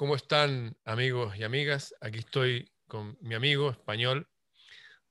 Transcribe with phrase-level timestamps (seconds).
[0.00, 1.94] ¿Cómo están amigos y amigas?
[2.00, 4.30] Aquí estoy con mi amigo español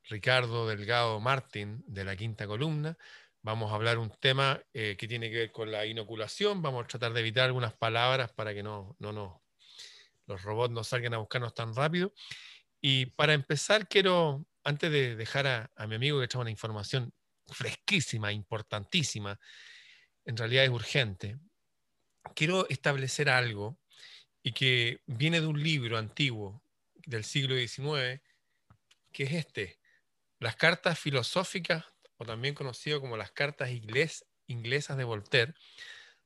[0.06, 2.98] Ricardo Delgado Martín de la quinta columna.
[3.44, 6.64] Vamos a hablar un tema eh, que tiene que ver con la inoculación.
[6.64, 9.44] Vamos a tratar de evitar algunas palabras para que no, no,
[10.26, 12.12] los robots no salgan a buscarnos tan rápido.
[12.82, 17.14] Y para empezar, quiero, antes de dejar a, a mi amigo que trae una información
[17.46, 19.40] fresquísima, importantísima,
[20.26, 21.38] en realidad es urgente,
[22.34, 23.78] quiero establecer algo
[24.44, 26.62] y que viene de un libro antiguo
[27.06, 28.22] del siglo XIX,
[29.12, 29.80] que es este,
[30.40, 31.86] las cartas filosóficas,
[32.18, 35.54] o también conocido como las cartas inglesas de Voltaire,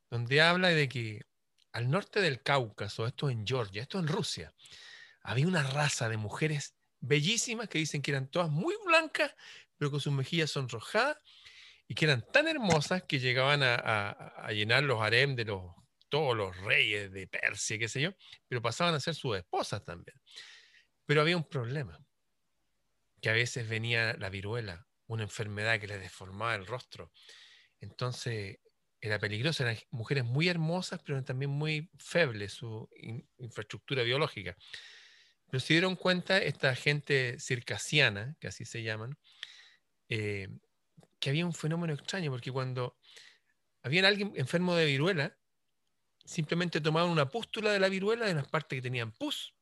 [0.10, 1.26] donde habla de que
[1.72, 4.54] al norte del Cáucaso, esto en Georgia, esto en Rusia,
[5.22, 9.36] había una raza de mujeres bellísimas que dicen que eran todas muy blancas,
[9.78, 11.18] pero con sus mejillas sonrojadas,
[11.88, 15.64] y que eran tan hermosas que llegaban a, a llenar los harem de los
[16.14, 18.12] todos los reyes de Persia, qué sé yo,
[18.48, 20.16] pero pasaban a ser sus esposas también.
[21.08, 22.00] Pero había un problema,
[23.20, 27.12] que a veces venía la viruela, una enfermedad que les deformaba el rostro.
[27.80, 28.60] Entonces
[29.02, 32.88] era peligroso, eran mujeres muy hermosas, pero también muy febles su
[33.40, 34.56] infraestructura biológica.
[35.50, 39.18] Pero se dieron cuenta esta gente circasiana, que así se llaman,
[40.10, 40.48] eh,
[41.20, 43.00] que había un fenómeno extraño, porque cuando
[43.82, 45.36] había alguien enfermo de viruela,
[46.26, 49.54] simplemente tomaban una pústula de la viruela de las partes que tenían pus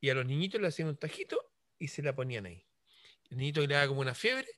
[0.00, 2.66] y a los niñitos le hacían un tajito y se la ponían ahí.
[3.30, 4.48] El niñito le daba como una fiebre,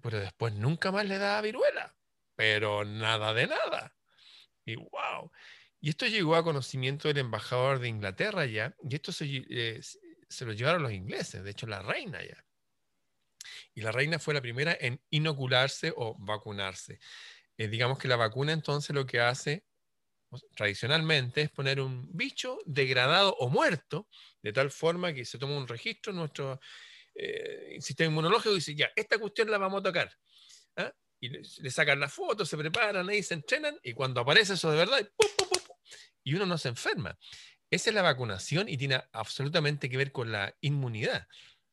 [0.00, 1.96] pero después nunca más le daba viruela,
[2.36, 3.96] pero nada de nada.
[4.64, 5.30] Y wow.
[5.80, 9.80] Y esto llegó a conocimiento del embajador de Inglaterra ya, y esto se, eh,
[10.28, 12.44] se lo llevaron los ingleses, de hecho la reina ya.
[13.74, 16.98] Y la reina fue la primera en inocularse o vacunarse.
[17.56, 19.64] Eh, digamos que la vacuna entonces lo que hace
[20.54, 24.08] tradicionalmente es poner un bicho degradado o muerto,
[24.42, 26.60] de tal forma que se toma un registro en nuestro
[27.14, 30.12] eh, sistema inmunológico y dice, ya, esta cuestión la vamos a tocar.
[30.76, 30.92] ¿ah?
[31.20, 34.76] Y le, sacan la foto, se preparan ahí, se entrenan, y cuando aparece eso de
[34.76, 35.08] verdad,
[36.24, 37.18] y uno no se enferma.
[37.70, 41.26] Esa es la vacunación y tiene absolutamente que ver con la inmunidad.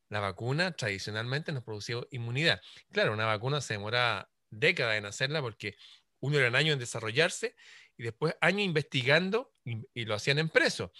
[0.08, 2.60] La vacuna tradicionalmente nos producía inmunidad.
[2.90, 5.76] Claro, una vacuna se demora décadas en hacerla porque
[6.20, 7.56] uno era un año en desarrollarse
[8.02, 10.92] y después años investigando y, lo hacían en preso,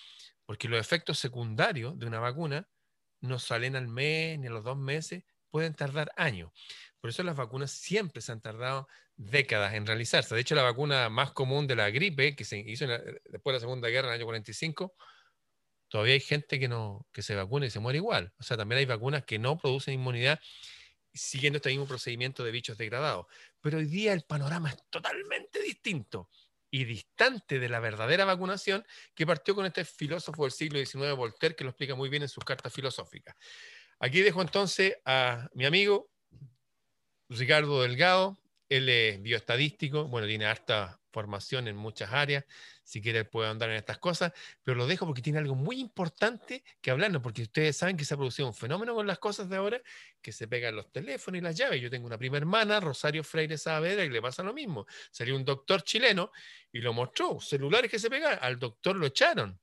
[0.47, 2.69] porque los efectos secundarios de una vacuna
[3.21, 6.53] no salen al mes ni a los dos meses, pueden tardar años.
[7.01, 8.87] Por eso las vacunas siempre se han tardado
[9.17, 10.37] décadas en realizarse.
[10.37, 13.61] De hecho, la vacuna más común de la gripe, que se hizo después de la
[13.61, 14.95] Segunda Guerra en el año 45,
[15.89, 18.33] todavía hay gente que, no, que se vacuna y se muere igual.
[18.39, 20.39] O sea, también hay vacunas que no producen inmunidad
[21.13, 23.27] siguiendo este mismo procedimiento de bichos degradados.
[23.61, 26.31] Pero hoy día el panorama es totalmente distinto
[26.73, 28.85] y distante de la verdadera vacunación
[29.15, 32.31] que partió con este filósofo del siglo XIX, Voltaire, que lo explica muy bien en
[32.31, 33.37] sus cartas filosóficas.
[34.01, 36.11] Aquí dejo entonces a mi amigo
[37.29, 38.41] Ricardo Delgado,
[38.71, 42.47] él es bioestadístico, bueno, tiene harta formación en muchas áreas,
[42.85, 44.33] si quiere puede andar en estas cosas,
[44.63, 48.15] pero lo dejo porque tiene algo muy importante que hablarnos, porque ustedes saben que se
[48.15, 49.81] ha producido un fenómeno con las cosas de ahora,
[50.21, 51.81] que se pegan los teléfonos y las llaves.
[51.81, 54.87] Yo tengo una prima hermana, Rosario Freire Saavedra, y le pasa lo mismo.
[55.11, 56.33] Salió un doctor chileno
[56.73, 59.59] y lo mostró, celulares que se pegan, al doctor lo echaron.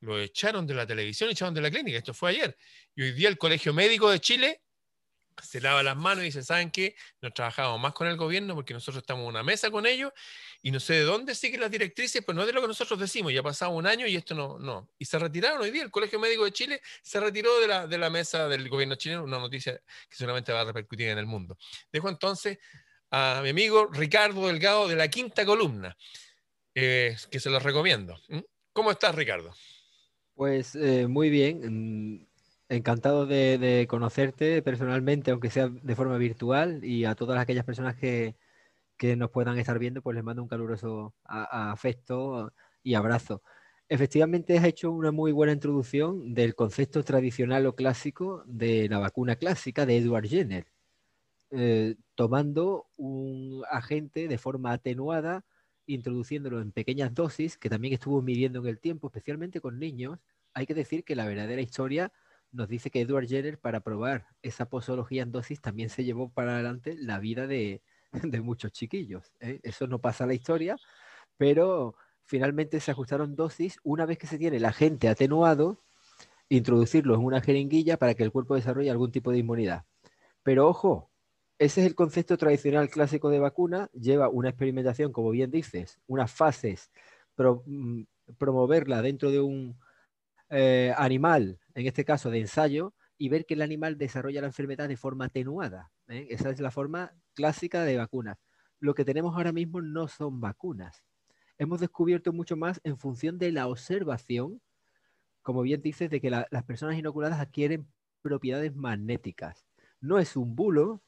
[0.00, 2.56] Lo echaron de la televisión, echaron de la clínica, esto fue ayer.
[2.94, 4.62] Y hoy día el Colegio Médico de Chile
[5.42, 6.96] se lava las manos y dice, ¿saben qué?
[7.20, 10.12] No trabajamos más con el gobierno porque nosotros estamos en una mesa con ellos
[10.62, 12.98] y no sé de dónde siguen las directrices, pues no es de lo que nosotros
[12.98, 14.90] decimos, ya ha pasado un año y esto no, no.
[14.98, 17.98] Y se retiraron hoy día, el Colegio Médico de Chile se retiró de la, de
[17.98, 21.58] la mesa del gobierno chileno, una noticia que seguramente va a repercutir en el mundo.
[21.92, 22.58] Dejo entonces
[23.10, 25.96] a mi amigo Ricardo Delgado de la quinta columna,
[26.74, 28.18] eh, que se los recomiendo.
[28.28, 28.40] ¿Mm?
[28.72, 29.54] ¿Cómo estás, Ricardo?
[30.34, 32.28] Pues eh, muy bien.
[32.68, 38.34] Encantado de, conocerte personalmente, aunque sea de forma virtual, y a todas aquellas personas que,
[39.16, 42.52] nos puedan estar viendo, pues les mando un caluroso afecto
[42.82, 43.42] y abrazo.
[43.88, 49.36] Efectivamente, has hecho una muy buena introducción del concepto tradicional o clásico de la vacuna
[49.36, 50.66] clásica de Edward Jenner,
[51.50, 55.44] eh, tomando un agente de forma atenuada,
[55.86, 60.18] introduciéndolo en pequeñas dosis, que también estuvo midiendo en el tiempo, especialmente con niños.
[60.52, 62.12] Hay que decir que la verdadera historia
[62.52, 66.54] nos dice que Edward Jenner, para probar esa posología en dosis, también se llevó para
[66.54, 67.82] adelante la vida de,
[68.42, 69.32] muchos chiquillos.
[69.40, 69.60] ¿eh?
[69.62, 70.76] Eso no pasa a la historia,
[71.36, 75.82] pero finalmente se ajustaron dosis una vez que se tiene el agente atenuado,
[76.48, 79.84] introducirlo en una jeringuilla para que el cuerpo desarrolle algún tipo de inmunidad.
[80.42, 81.10] Pero ojo,
[81.58, 86.30] ese es el concepto tradicional clásico de vacuna, lleva una experimentación, como bien dices, unas
[86.30, 86.90] fases
[87.36, 88.02] mm,
[88.38, 89.78] promoverla dentro de un
[90.50, 94.88] eh, animal, en este caso de ensayo, y ver que el animal desarrolla la enfermedad
[94.88, 95.92] de forma atenuada.
[96.08, 96.26] ¿eh?
[96.30, 98.38] Esa es la forma clásica de vacunas.
[98.80, 101.04] Lo que tenemos ahora mismo no son vacunas.
[101.58, 104.62] Hemos descubierto mucho más en función de la observación,
[105.42, 107.86] como bien dices, de que las personas inoculadas adquieren
[108.22, 109.66] propiedades magnéticas.
[110.00, 111.02] No es un bulo,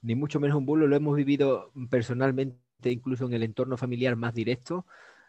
[0.00, 4.32] ni mucho menos un bulo, lo hemos vivido personalmente, incluso en el entorno familiar más
[4.32, 4.86] directo.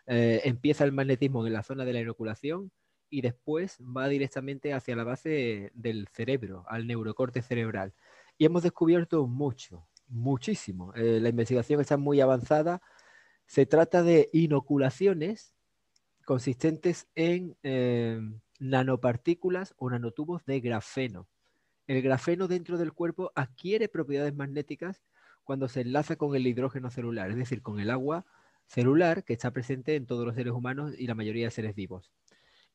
[0.07, 2.71] Eh, empieza el magnetismo en la zona de la inoculación
[3.15, 7.93] y después va directamente hacia la base del cerebro, al neurocorte cerebral.
[8.37, 10.93] Y hemos descubierto mucho, muchísimo.
[10.95, 12.81] Eh, la investigación está muy avanzada.
[13.45, 15.55] Se trata de inoculaciones
[16.25, 18.19] consistentes en eh,
[18.59, 21.29] nanopartículas o nanotubos de grafeno.
[21.87, 25.03] El grafeno dentro del cuerpo adquiere propiedades magnéticas
[25.45, 28.25] cuando se enlaza con el hidrógeno celular, es decir, con el agua
[28.67, 32.11] celular que está presente en todos los seres humanos y la mayoría de seres vivos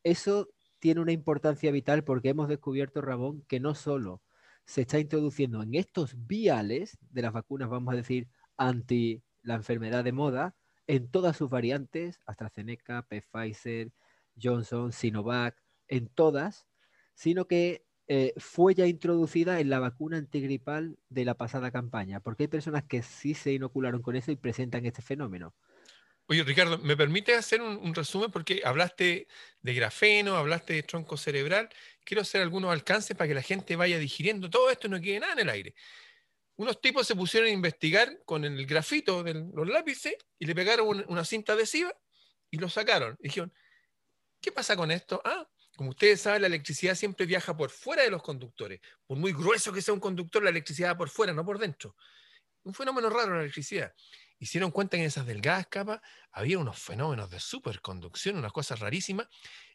[0.02, 0.48] eso
[0.78, 4.22] tiene una importancia vital porque hemos descubierto, Ramón, que no solo
[4.64, 10.04] se está introduciendo en estos viales de las vacunas, vamos a decir, anti la enfermedad
[10.04, 10.54] de moda,
[10.86, 13.92] en todas sus variantes, AstraZeneca, Pfizer,
[14.40, 15.56] Johnson, Sinovac,
[15.88, 16.66] en todas,
[17.14, 22.44] sino que eh, fue ya introducida en la vacuna antigripal de la pasada campaña, porque
[22.44, 25.54] hay personas que sí se inocularon con eso y presentan este fenómeno.
[26.30, 28.30] Oye, Ricardo, ¿me permite hacer un, resumen?
[28.30, 29.26] Porque hablaste
[29.62, 31.68] de grafeno, hablaste de tronco cerebral.
[32.04, 35.18] Quiero hacer algunos alcances para que la gente vaya digiriendo todo esto y no quede
[35.18, 35.74] nada en el aire.
[36.54, 41.04] Unos tipos se pusieron a investigar con el grafito de los lápices y le pegaron
[41.08, 41.92] una, cinta adhesiva
[42.48, 43.16] y lo sacaron.
[43.18, 43.52] Dijeron,
[44.40, 45.20] ¿qué pasa con esto?
[45.24, 48.80] Ah, como ustedes saben, la electricidad siempre viaja por fuera de los conductores.
[49.04, 51.96] Por muy grueso que sea un conductor, la electricidad va por fuera, no por dentro.
[52.62, 53.92] Un fenómeno raro la electricidad
[54.40, 56.00] hicieron cuenta que en esas delgadas capas
[56.32, 59.28] había unos fenómenos de superconducción, unas cosas rarísimas,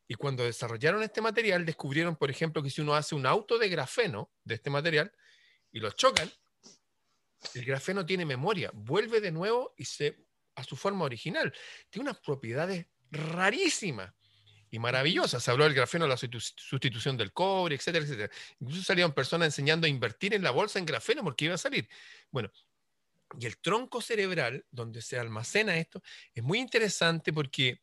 [0.08, 3.70] y cuando desarrollaron este material descubrieron, por ejemplo, que si uno hace un auto de
[3.70, 5.12] grafeno de este material
[5.72, 6.30] y lo chocan,
[7.54, 10.26] el grafeno tiene memoria, vuelve de nuevo y se
[10.56, 11.54] a su forma original.
[11.90, 14.14] Tiene unas propiedades rarísimas
[14.72, 15.44] y maravillosas.
[15.44, 18.34] Se habló del grafeno, la sustitución del cobre, etcétera, etcétera.
[18.60, 21.88] Incluso salieron personas enseñando a invertir en la bolsa en grafeno porque iba a salir.
[22.32, 22.52] Bueno,
[23.40, 26.02] y el tronco cerebral, donde se almacena esto,
[26.34, 27.82] es muy interesante porque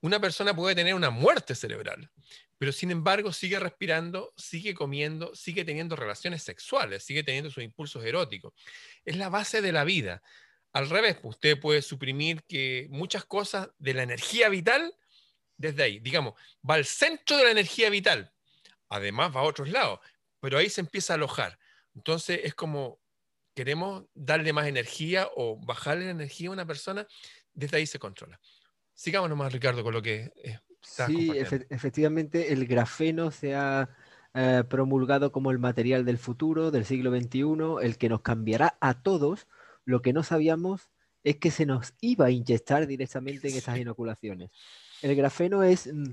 [0.00, 2.10] una persona puede tener una muerte cerebral,
[2.58, 8.04] pero sin embargo sigue respirando, sigue comiendo, sigue teniendo relaciones sexuales, sigue teniendo sus impulsos
[8.04, 8.52] eróticos.
[9.04, 10.22] Es la base de la vida.
[10.72, 14.94] Al revés, usted puede suprimir que muchas cosas de la energía vital
[15.56, 16.34] desde ahí, digamos,
[16.68, 18.32] va al centro de la energía vital,
[18.88, 19.98] además va a otros lados,
[20.40, 21.58] pero ahí se empieza a alojar.
[21.94, 23.00] Entonces es como
[23.58, 27.08] queremos darle más energía o bajarle la energía a una persona,
[27.52, 28.38] desde ahí se controla.
[28.94, 30.32] Sigamos nomás, Ricardo, con lo que
[30.80, 31.08] está.
[31.08, 33.90] Sí, efectivamente, el grafeno se ha
[34.32, 39.02] eh, promulgado como el material del futuro, del siglo XXI, el que nos cambiará a
[39.02, 39.48] todos.
[39.84, 40.92] Lo que no sabíamos
[41.24, 44.52] es que se nos iba a inyectar directamente en esas inoculaciones.
[45.02, 46.12] El grafeno es mm,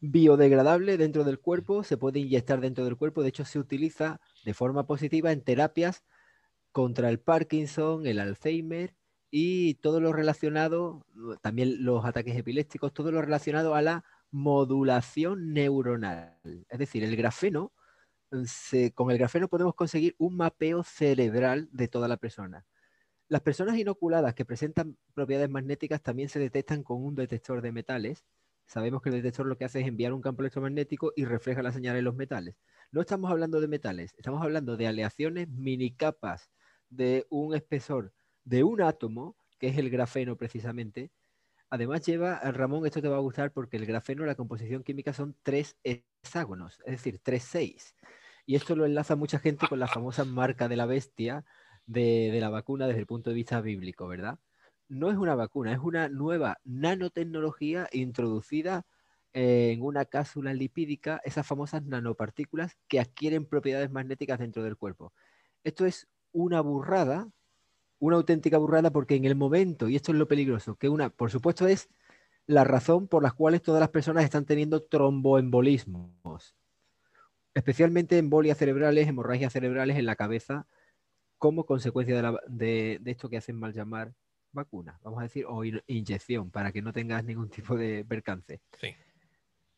[0.00, 4.52] biodegradable dentro del cuerpo, se puede inyectar dentro del cuerpo, de hecho se utiliza de
[4.52, 6.04] forma positiva en terapias
[6.72, 8.94] contra el Parkinson, el Alzheimer
[9.30, 11.06] y todo lo relacionado,
[11.42, 16.38] también los ataques epilépticos, todo lo relacionado a la modulación neuronal.
[16.68, 17.72] Es decir, el grafeno,
[18.94, 22.66] con el grafeno podemos conseguir un mapeo cerebral de toda la persona.
[23.28, 28.24] Las personas inoculadas que presentan propiedades magnéticas también se detectan con un detector de metales.
[28.66, 31.72] Sabemos que el detector lo que hace es enviar un campo electromagnético y refleja la
[31.72, 32.56] señal en los metales.
[32.90, 36.50] No estamos hablando de metales, estamos hablando de aleaciones minicapas
[36.92, 38.12] de un espesor
[38.44, 41.10] de un átomo, que es el grafeno precisamente.
[41.70, 45.34] Además lleva, Ramón, esto te va a gustar porque el grafeno, la composición química son
[45.42, 47.96] tres hexágonos, es decir, tres seis.
[48.44, 51.44] Y esto lo enlaza mucha gente con la famosa marca de la bestia
[51.86, 54.38] de, la vacuna desde el punto de vista bíblico, ¿verdad?
[54.88, 58.84] No es una vacuna, es una nueva nanotecnología introducida
[59.32, 65.14] en una cápsula lipídica, esas famosas nanopartículas que adquieren propiedades magnéticas dentro del cuerpo.
[65.64, 67.30] Esto es una burrada,
[67.98, 71.30] una auténtica burrada, porque en el momento, y esto es lo peligroso, que una, por
[71.30, 71.88] supuesto, es
[72.46, 76.56] la razón por la cual todas las personas están teniendo tromboembolismos,
[77.54, 80.66] especialmente embolias cerebrales, hemorragias cerebrales en la cabeza,
[81.38, 84.14] como consecuencia de, esto que hacen mal llamar
[84.52, 88.60] vacuna, vamos a decir, o inyección, para que no tengas ningún tipo de percance.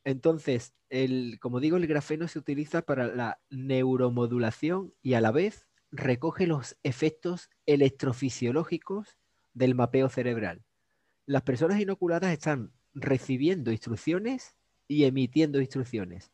[0.05, 5.67] Entonces, el, como digo, el grafeno se utiliza para la neuromodulación y a la vez
[5.95, 9.17] recoge los efectos electrofisiológicos
[9.53, 10.65] del mapeo cerebral.
[11.25, 14.57] Las personas inoculadas están recibiendo instrucciones
[14.89, 16.33] y emitiendo instrucciones.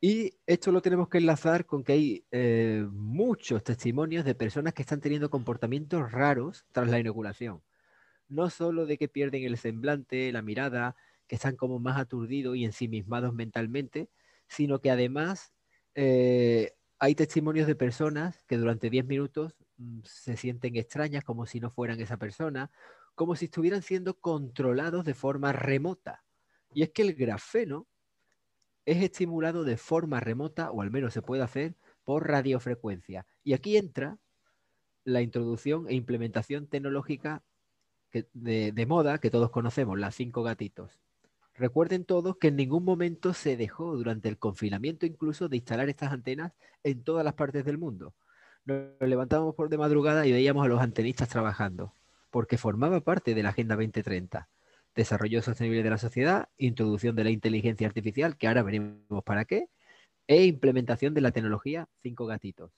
[0.00, 4.82] Y esto lo tenemos que enlazar con que hay eh, muchos testimonios de personas que
[4.82, 7.62] están teniendo comportamientos raros tras la inoculación.
[8.28, 10.96] No solo de que pierden el semblante, la mirada,
[11.26, 14.08] que están como más aturdidos y ensimismados mentalmente,
[14.48, 15.52] sino que además
[15.94, 21.60] eh, hay testimonios de personas que durante 10 minutos mm, se sienten extrañas como si
[21.60, 22.70] no fueran esa persona,
[23.14, 26.24] como si estuvieran siendo controlados de forma remota.
[26.72, 27.86] Y es que el grafeno
[28.84, 31.74] es estimulado de forma remota, o al menos se puede hacer,
[32.04, 33.26] por radiofrecuencia.
[33.42, 34.18] Y aquí entra
[35.04, 37.42] la introducción e implementación tecnológica
[38.32, 41.00] de, de, moda que todos conocemos, las cinco gatitos.
[41.58, 46.12] Recuerden todos que en ningún momento se dejó durante el confinamiento incluso de instalar estas
[46.12, 48.14] antenas en todas las partes del mundo.
[48.66, 51.94] Nos levantábamos por de madrugada y veíamos a los antenistas trabajando,
[52.30, 54.50] porque formaba parte de la Agenda 2030.
[54.94, 59.70] Desarrollo sostenible de la sociedad, introducción de la inteligencia artificial, que ahora veremos para qué,
[60.26, 62.72] e implementación de la tecnología cinco gatitos.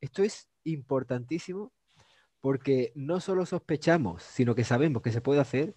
[0.00, 1.72] Esto es importantísimo
[2.40, 5.76] porque no solo sospechamos, sino que sabemos que se puede hacer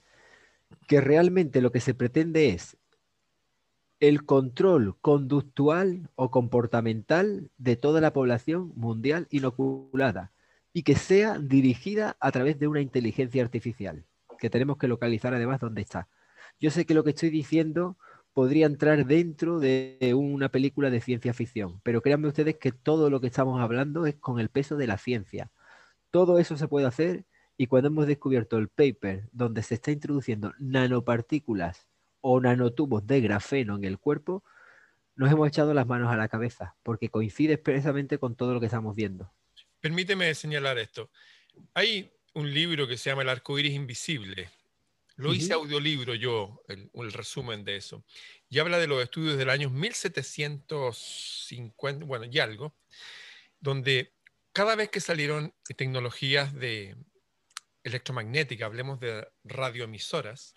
[0.88, 2.78] que realmente lo que se pretende es
[4.00, 10.32] el control conductual o comportamental de toda la población mundial inoculada
[10.72, 14.06] y que sea dirigida a través de una inteligencia artificial,
[14.38, 16.08] que tenemos que localizar además dónde está.
[16.60, 17.98] Yo sé que lo que estoy diciendo
[18.34, 23.20] podría entrar dentro de una película de ciencia ficción, pero créanme ustedes que todo lo
[23.20, 25.50] que estamos hablando es con el peso de la ciencia.
[26.12, 27.26] Todo eso se puede hacer
[27.58, 31.88] y cuando hemos descubierto el paper donde se está introduciendo nanopartículas
[32.22, 34.44] o nanotubos de grafeno en el cuerpo,
[35.16, 38.68] nos hemos echado las manos a la cabeza, porque coincide expresamente con todo lo que
[38.68, 39.34] estamos viendo.
[39.80, 41.10] Permíteme señalar esto.
[41.74, 44.52] Hay un libro que se llama El arco iris invisible.
[45.16, 48.04] Lo hice audiolibro yo, el, el, resumen de eso.
[48.50, 52.76] Y habla de los estudios del año 1750, bueno, y algo,
[53.60, 54.14] donde
[54.54, 56.96] cada vez que salieron tecnologías de,
[57.88, 60.56] electromagnética, hablemos de radioemisoras,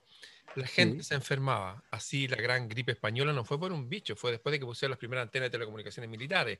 [0.56, 1.82] la gente se enfermaba.
[1.90, 4.90] Así la gran gripe española no fue por un bicho, fue después de que pusieron
[4.90, 6.58] las primeras antenas de telecomunicaciones militares.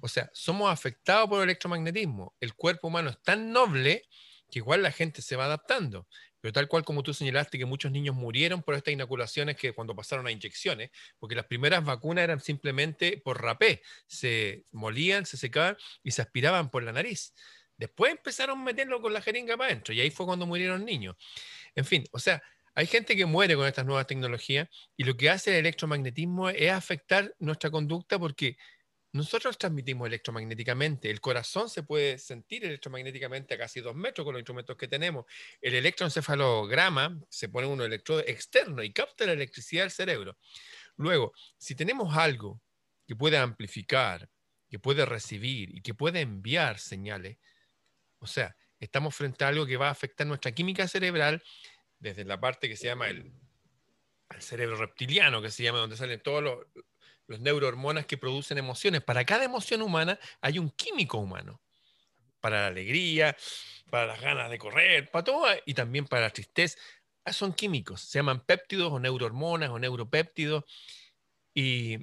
[0.00, 2.34] O sea, somos afectados por el electromagnetismo.
[2.40, 4.04] El cuerpo humano es tan noble
[4.50, 6.06] que igual la gente se va adaptando.
[6.40, 9.94] Pero tal cual como tú señalaste que muchos niños murieron por estas inoculaciones que cuando
[9.94, 10.90] pasaron a inyecciones,
[11.20, 16.68] porque las primeras vacunas eran simplemente por rapé, se molían, se secaban y se aspiraban
[16.68, 17.32] por la nariz.
[17.76, 21.16] Después empezaron a meterlo con la jeringa para adentro y ahí fue cuando murieron niños.
[21.74, 22.42] En fin, o sea,
[22.74, 26.70] hay gente que muere con estas nuevas tecnologías y lo que hace el electromagnetismo es
[26.70, 28.56] afectar nuestra conducta porque
[29.12, 31.10] nosotros transmitimos electromagnéticamente.
[31.10, 35.26] El corazón se puede sentir electromagnéticamente a casi dos metros con los instrumentos que tenemos.
[35.60, 40.38] El electroencefalograma se pone uno electrodo externo y capta la electricidad del cerebro.
[40.96, 42.62] Luego, si tenemos algo
[43.06, 44.30] que puede amplificar,
[44.70, 47.36] que puede recibir y que puede enviar señales,
[48.22, 51.42] o sea, estamos frente a algo que va a afectar nuestra química cerebral
[51.98, 53.32] desde la parte que se llama el,
[54.38, 56.66] cerebro reptiliano, que se llama donde salen todos los,
[57.26, 59.02] los neurohormonas que producen emociones.
[59.02, 61.60] Para cada emoción humana hay un químico humano.
[62.40, 63.36] Para la alegría,
[63.90, 66.78] para las ganas de correr, para todo, y también para la tristeza.
[67.24, 70.64] Ah, son químicos, se llaman péptidos o neurohormonas o neuropéptidos.
[71.54, 71.98] Y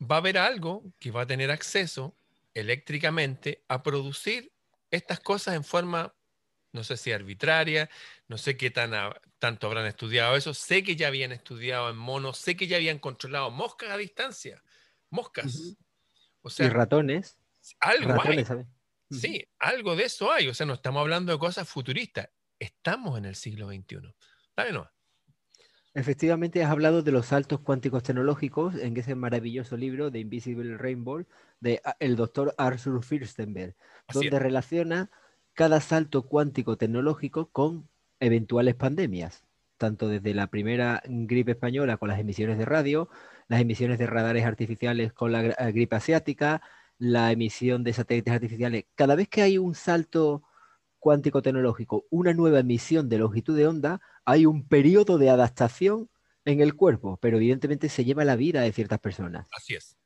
[0.00, 2.16] va a haber algo que va a tener acceso
[2.52, 4.52] eléctricamente a producir
[4.90, 6.14] estas cosas en forma,
[6.72, 7.90] no sé si arbitraria,
[8.28, 8.92] no sé qué tan
[9.38, 12.98] tanto habrán estudiado eso, sé que ya habían estudiado en monos, sé que ya habían
[12.98, 14.62] controlado moscas a distancia,
[15.10, 15.76] moscas.
[16.42, 17.38] O sea, y ratones.
[17.80, 18.44] Algo hay.
[19.10, 20.48] Sí, algo de eso hay.
[20.48, 22.28] O sea, no estamos hablando de cosas futuristas.
[22.58, 24.14] Estamos en el siglo XXI.
[24.56, 24.90] Dale no.
[25.92, 31.24] Efectivamente, has hablado de los saltos cuánticos tecnológicos en ese maravilloso libro de Invisible Rainbow
[31.58, 33.74] de ah, el doctor Arthur Firstenberg,
[34.12, 35.10] donde relaciona
[35.52, 37.88] cada salto cuántico tecnológico con
[38.20, 39.44] eventuales pandemias,
[39.78, 43.08] tanto desde la primera gripe española con las emisiones de radio,
[43.48, 46.62] las emisiones de radares artificiales con la eh, gripe asiática,
[46.98, 48.84] la emisión de satélites artificiales.
[48.94, 50.44] Cada vez que hay un salto
[51.00, 56.08] cuántico tecnológico, una nueva emisión de longitud de onda, hay un periodo de adaptación
[56.44, 59.48] en el cuerpo, pero evidentemente se lleva la vida de ciertas personas.
[59.56, 59.96] Así es.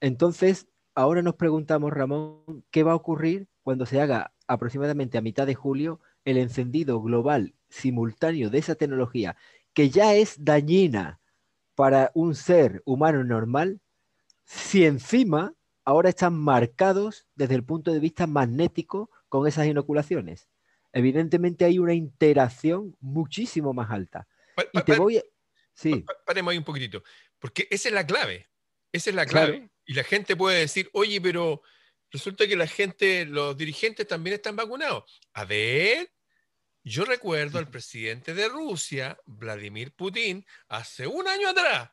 [0.00, 5.46] Entonces, ahora nos preguntamos, Ramón, ¿qué va a ocurrir cuando se haga aproximadamente a mitad
[5.46, 9.36] de julio el encendido global simultáneo de esa tecnología,
[9.72, 11.20] que ya es dañina
[11.74, 13.80] para un ser humano normal,
[14.44, 20.48] si encima ahora están marcados desde el punto de vista magnético con esas inoculaciones?
[20.92, 24.26] Evidentemente hay una interacción muchísimo más alta.
[24.72, 25.22] y te voy a...
[25.74, 26.04] Sí.
[26.26, 27.02] Paremos ahí un poquitito,
[27.38, 28.48] porque esa es la clave.
[28.92, 29.70] Esa es la clave.
[29.84, 31.62] Y la gente puede decir, oye, pero
[32.10, 35.20] resulta que la gente, los dirigentes también están vacunados.
[35.34, 36.10] A ver,
[36.82, 41.90] yo recuerdo al presidente de Rusia, Vladimir Putin, hace un año atrás,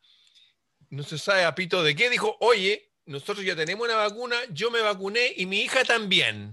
[0.89, 4.71] no se sabe a pito de qué, dijo, oye, nosotros ya tenemos una vacuna, yo
[4.71, 6.51] me vacuné y mi hija también.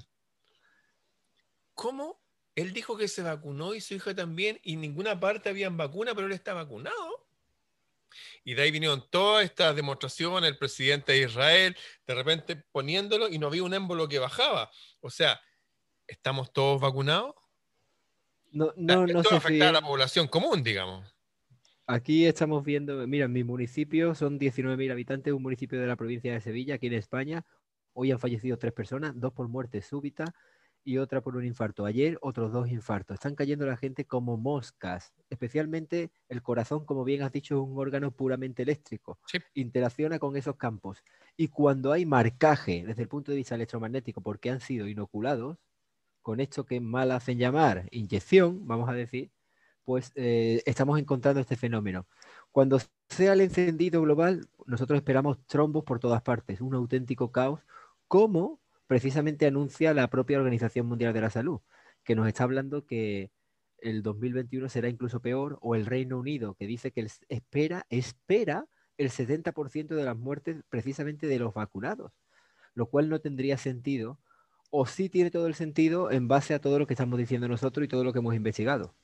[1.75, 2.21] ¿Cómo?
[2.55, 6.15] Él dijo que se vacunó y su hija también y en ninguna parte habían vacuna,
[6.15, 7.27] pero él está vacunado.
[8.45, 11.77] Y de ahí vinieron todas estas demostraciones, el presidente de Israel,
[12.07, 14.71] de repente poniéndolo y no había un émbolo que bajaba.
[15.01, 15.41] O sea,
[16.07, 17.35] ¿estamos todos vacunados?
[18.51, 21.15] No, no, Esto no afecta a la población común, digamos.
[21.87, 26.41] Aquí estamos viendo, mira, mi municipio son 19.000 habitantes, un municipio de la provincia de
[26.41, 27.47] Sevilla, aquí en España.
[27.95, 30.35] Hoy han fallecido tres personas, dos por muerte súbita
[30.85, 31.85] y otra por un infarto.
[31.85, 33.15] Ayer otros dos infartos.
[33.15, 37.79] Están cayendo la gente como moscas, especialmente el corazón, como bien has dicho, es un
[37.79, 39.19] órgano puramente eléctrico.
[39.55, 41.03] Interacciona con esos campos.
[41.37, 45.59] Y cuando hay marcaje desde el punto de vista electromagnético porque han sido inoculados,
[46.23, 49.33] con esto que mal hacen llamar inyección, vamos a decir,
[49.85, 52.07] pues eh, estamos encontrando este fenómeno.
[52.53, 57.61] Cuando sea el encendido global, nosotros esperamos trombos por todas partes, un auténtico caos,
[58.07, 58.62] como
[58.93, 61.63] precisamente anuncia la propia Organización Mundial de la Salud,
[62.05, 63.31] que nos está hablando que
[63.79, 68.67] el 2021 será incluso peor, o el Reino Unido, que dice que espera, espera
[68.99, 72.13] el 70% de las muertes precisamente de los vacunados,
[72.75, 74.21] lo cual no tendría sentido,
[74.69, 77.87] o sí tiene todo el sentido en base a todo lo que estamos diciendo nosotros
[77.87, 78.95] y todo lo que hemos investigado.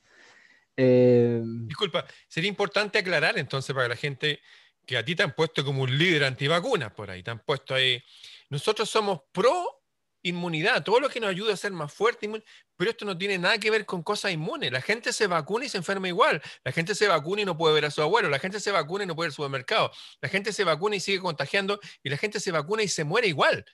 [0.77, 4.39] Eh, Disculpa, sería importante aclarar entonces para la gente
[4.85, 7.73] que a ti te han puesto como un líder antivacunas por ahí, te han puesto
[7.73, 8.03] ahí.
[8.51, 9.78] Nosotros somos pro
[10.23, 12.29] inmunidad, todo lo que nos ayuda a ser más fuerte,
[12.75, 14.71] pero esto no tiene nada que ver con cosas inmunes.
[14.71, 16.41] La gente se vacuna y se enferma igual.
[16.63, 18.29] La gente se vacuna y no puede ver a su abuelo.
[18.29, 19.91] La gente se vacuna y no puede ir al supermercado.
[20.21, 23.27] La gente se vacuna y sigue contagiando y la gente se vacuna y se muere
[23.27, 23.65] igual.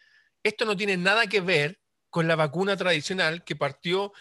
[0.43, 1.79] Esto no tiene nada que ver
[2.09, 4.13] con la vacuna tradicional que partió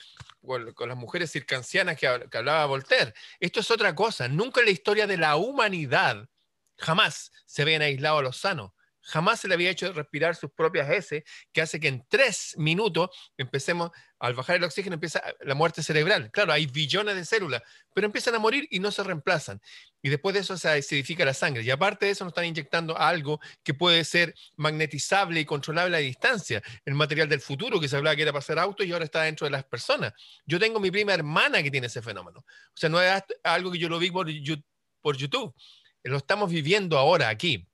[0.43, 3.15] con, las mujeres circancianas que, hablaba Voltaire.
[3.41, 4.29] Esto es otra cosa.
[4.29, 6.29] Nunca en la historia de la humanidad
[6.77, 8.73] jamás se ven aislados los sanos
[9.05, 13.11] jamás se le había hecho respirar sus propias heces, que hace que en tres minutos
[13.37, 16.31] empecemos, al bajar el oxígeno, empieza la muerte cerebral.
[16.31, 17.63] Claro, hay billones de células,
[17.95, 19.61] pero empiezan a morir y no se reemplazan.
[20.03, 21.63] Y después de eso se acidifica la sangre.
[21.63, 26.01] Y aparte de eso, nos están inyectando algo que puede ser magnetizable y controlable a
[26.01, 26.63] distancia.
[26.85, 29.23] El material del futuro que se hablaba que era para hacer autos y ahora está
[29.23, 30.13] dentro de las personas.
[30.47, 32.41] Yo tengo mi prima hermana que tiene ese fenómeno.
[32.41, 35.55] O sea, no es algo que yo lo vi por YouTube.
[36.03, 37.67] Lo estamos viviendo ahora aquí.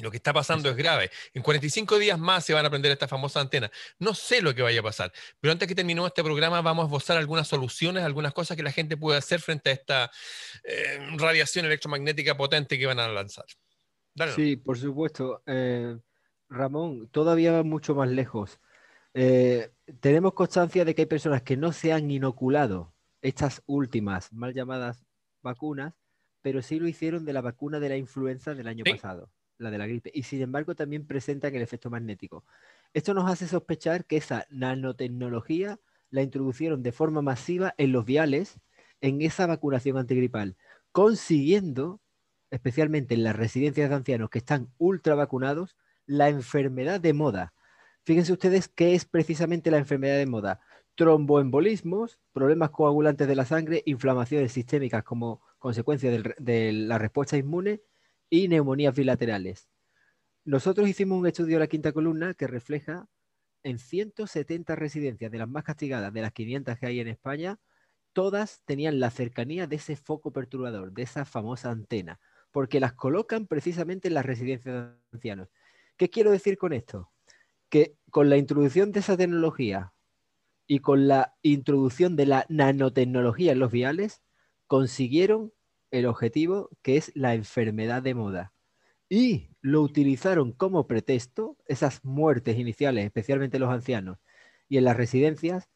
[0.00, 1.10] Lo que está pasando es grave.
[1.34, 3.70] En 45 días más se van a prender esta famosa antena.
[3.98, 6.86] No sé lo que vaya a pasar, pero antes que terminemos este programa vamos a
[6.86, 10.10] esbozar algunas soluciones, algunas cosas que la gente puede hacer frente a esta
[10.64, 13.44] eh, radiación electromagnética potente que van a lanzar.
[14.34, 15.42] Sí, por supuesto.
[15.46, 15.98] Eh,
[16.48, 18.60] Ramón, todavía va mucho más lejos.
[19.12, 24.54] Eh, tenemos constancia de que hay personas que no se han inoculado estas últimas mal
[24.54, 25.04] llamadas
[25.42, 25.92] vacunas,
[26.40, 29.30] pero sí lo hicieron de la vacuna de la influenza del año pasado
[29.62, 32.44] la de la gripe, y sin embargo también presentan el efecto magnético.
[32.92, 35.78] Esto nos hace sospechar que esa nanotecnología
[36.10, 38.60] la introducieron de forma masiva en los viales
[39.00, 40.56] en esa vacunación antigripal,
[40.92, 42.00] consiguiendo,
[42.50, 47.54] especialmente en las residencias de ancianos que están ultra vacunados, la enfermedad de moda.
[48.04, 50.60] Fíjense ustedes qué es precisamente la enfermedad de moda.
[50.94, 57.80] Tromboembolismos, problemas coagulantes de la sangre, inflamaciones sistémicas como consecuencia de la respuesta inmune
[58.32, 59.68] y neumonías bilaterales.
[60.46, 63.06] Nosotros hicimos un estudio de la quinta columna que refleja
[63.62, 67.60] en 170 residencias de las más castigadas, de las 500 que hay en España,
[68.14, 72.20] todas tenían la cercanía de ese foco perturbador, de esa famosa antena,
[72.52, 75.50] porque las colocan precisamente en las residencias de ancianos.
[75.98, 77.10] ¿Qué quiero decir con esto?
[77.68, 79.92] Que con la introducción de esa tecnología
[80.66, 84.22] y con la introducción de la nanotecnología en los viales,
[84.68, 85.52] consiguieron
[85.92, 88.52] el objetivo que es la enfermedad de moda.
[89.08, 94.18] Y lo utilizaron como pretexto, esas muertes iniciales, especialmente los ancianos,
[94.68, 95.68] y en las residencias,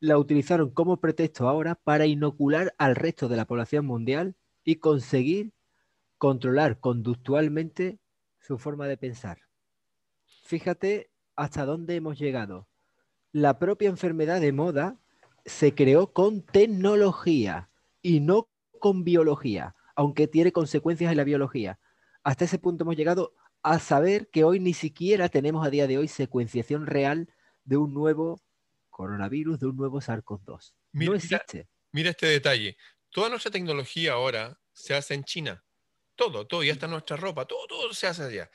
[0.00, 5.52] la utilizaron como pretexto ahora para inocular al resto de la población mundial y conseguir
[6.18, 7.98] controlar conductualmente
[8.38, 9.38] su forma de pensar.
[10.44, 12.68] Fíjate hasta dónde hemos llegado.
[13.32, 15.00] La propia enfermedad de moda
[15.44, 17.70] se creó con tecnología
[18.02, 21.78] y no con biología, aunque tiene consecuencias en la biología.
[22.22, 25.98] Hasta ese punto hemos llegado a saber que hoy ni siquiera tenemos a día de
[25.98, 27.28] hoy secuenciación real
[27.64, 28.40] de un nuevo
[28.90, 30.72] coronavirus, de un nuevo SARS-CoV-2.
[30.92, 31.68] No existe.
[31.92, 32.76] Mira, este detalle.
[33.10, 35.64] toda nuestra tecnología ahora se hace en China.
[36.14, 38.50] Todo, todo, ya está nuestra ropa, todo, todo se hace allá.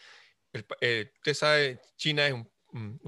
[0.82, 2.52] Eh, usted sabe, China es un,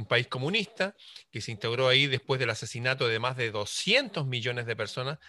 [0.08, 0.95] país comunista
[1.32, 5.19] que se integró ahí después del asesinato de más de 200 millones de personas.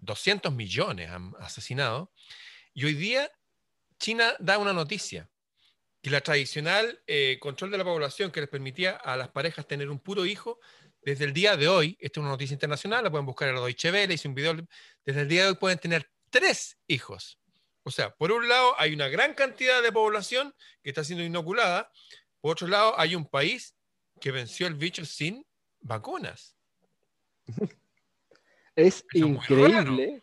[0.00, 2.12] 200 millones han asesinado.
[2.74, 3.30] Y hoy día
[3.98, 5.30] China da una noticia,
[6.02, 9.90] que la tradicional eh, control de la población que les permitía a las parejas tener
[9.90, 10.58] un puro hijo,
[11.02, 13.60] desde el día de hoy, esta es una noticia internacional, la pueden buscar en la
[13.60, 14.56] Deutsche Welle, hice un video,
[15.04, 17.38] desde el día de hoy pueden tener tres hijos.
[17.82, 21.90] O sea, por un lado hay una gran cantidad de población que está siendo inoculada,
[22.40, 23.76] por otro lado hay un país
[24.20, 25.46] que venció el bicho sin
[25.80, 26.56] vacunas.
[28.74, 30.22] Es increíble.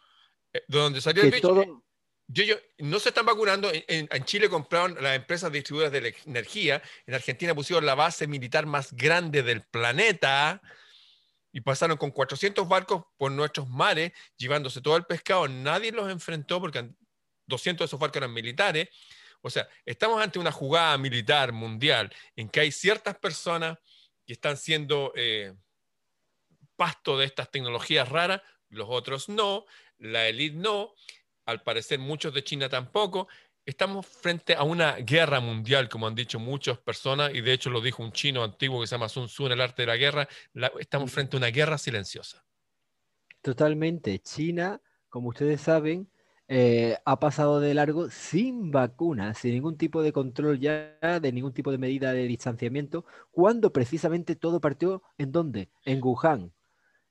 [0.53, 1.83] Eh, donde salió el bicho,
[2.27, 3.69] yo, no se están vacunando.
[3.71, 6.81] En, Chile compraron las empresas distribuidoras de energía.
[7.05, 10.61] En Argentina pusieron la base militar más grande del planeta
[11.53, 15.47] y pasaron con 400 barcos por nuestros mares, llevándose todo el pescado.
[15.47, 16.89] Nadie los enfrentó porque
[17.45, 18.89] 200 de esos barcos eran militares.
[19.41, 23.77] O sea, estamos ante una jugada militar mundial en que hay ciertas personas
[24.25, 25.53] que están siendo eh,
[26.77, 29.65] pasto de estas tecnologías raras, los otros no,
[29.97, 30.93] la élite no,
[31.45, 33.27] al parecer muchos de China tampoco.
[33.65, 37.81] Estamos frente a una guerra mundial, como han dicho muchas personas, y de hecho lo
[37.81, 40.27] dijo un chino antiguo que se llama Sun Tzu en el arte de la guerra,
[40.79, 42.45] estamos frente a una guerra silenciosa.
[43.41, 44.19] Totalmente.
[44.19, 46.09] China, como ustedes saben,
[46.49, 51.53] eh, ha pasado de largo sin vacunas, sin ningún tipo de control ya, de ningún
[51.53, 55.69] tipo de medida de distanciamiento, cuando precisamente todo partió en dónde?
[55.83, 56.53] En Wuhan.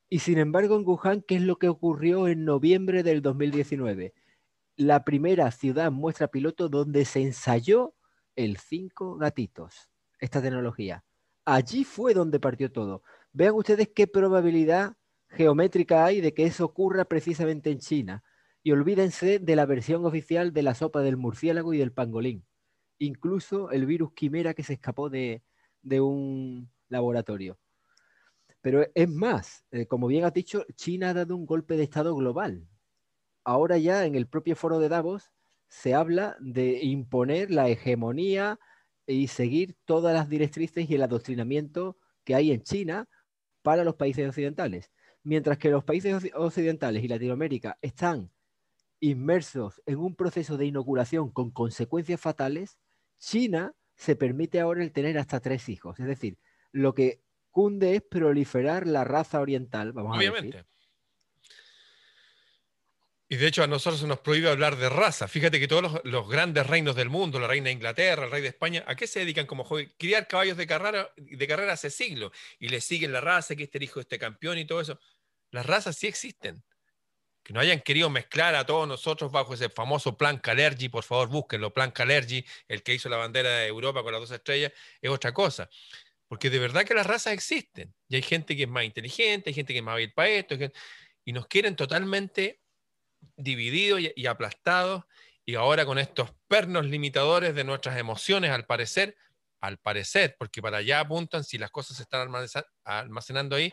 [0.08, 4.14] Y sin embargo, en Wuhan, ¿qué es lo que ocurrió en noviembre del 2019?
[4.76, 7.94] la primera ciudad muestra piloto donde se ensayó
[8.36, 9.90] el 5 gatitos,
[10.20, 11.04] esta tecnología.
[11.46, 13.02] Allí fue donde partió todo.
[13.32, 14.96] Vean ustedes qué probabilidad
[15.28, 18.22] geométrica hay de que eso ocurra precisamente en China.
[18.62, 22.44] Y olvídense de la versión oficial de la sopa del murciélago y del pangolín.
[22.98, 25.42] Incluso el virus quimera que se escapó de,
[26.00, 27.58] un laboratorio.
[28.66, 32.16] Pero es más, eh, como bien has dicho, China ha dado un golpe de Estado
[32.16, 32.66] global
[33.46, 35.30] ahora ya en el propio foro de Davos
[35.68, 38.58] se habla de imponer la hegemonía
[39.06, 43.08] y seguir todas las directrices y el adoctrinamiento que hay en China
[43.62, 44.90] para los países occidentales.
[45.22, 48.32] Mientras que los países occidentales y Latinoamérica están
[48.98, 52.78] inmersos en un proceso de inoculación con consecuencias fatales,
[53.18, 56.00] China se permite ahora el tener hasta tres hijos.
[56.00, 56.36] Es decir,
[56.72, 57.22] lo que
[57.56, 60.66] cunde es proliferar la raza oriental, vamos a decir,
[63.30, 65.26] y de hecho a nosotros se nos prohíbe hablar de raza.
[65.26, 68.48] Fíjate que todos los, grandes reinos del mundo, la reina de Inglaterra, el rey de
[68.48, 69.88] España, ¿a qué se dedican como hobby?
[69.96, 72.30] Criar caballos de carrera, de carrera hace siglos.
[72.58, 75.00] Y le siguen la raza, que este hijo de este campeón y todo eso.
[75.50, 76.62] Las razas sí existen.
[77.42, 81.28] Que no hayan querido mezclar a todos nosotros bajo ese famoso plan Calergi, por favor
[81.28, 85.10] búsquenlo, plan Calergi, el que hizo la bandera de Europa con las dos estrellas, es
[85.10, 85.70] otra cosa.
[86.28, 87.94] Porque de verdad que las razas existen.
[88.08, 90.56] Y hay gente que es más inteligente, hay gente que es más hábil para esto,
[91.24, 92.60] y nos quieren totalmente
[93.36, 95.04] divididos y, aplastados,
[95.44, 99.16] y ahora con estos pernos limitadores de nuestras emociones, al parecer,
[99.60, 102.28] al parecer, porque para allá apuntan si las cosas se están
[102.84, 103.72] almacenando ahí,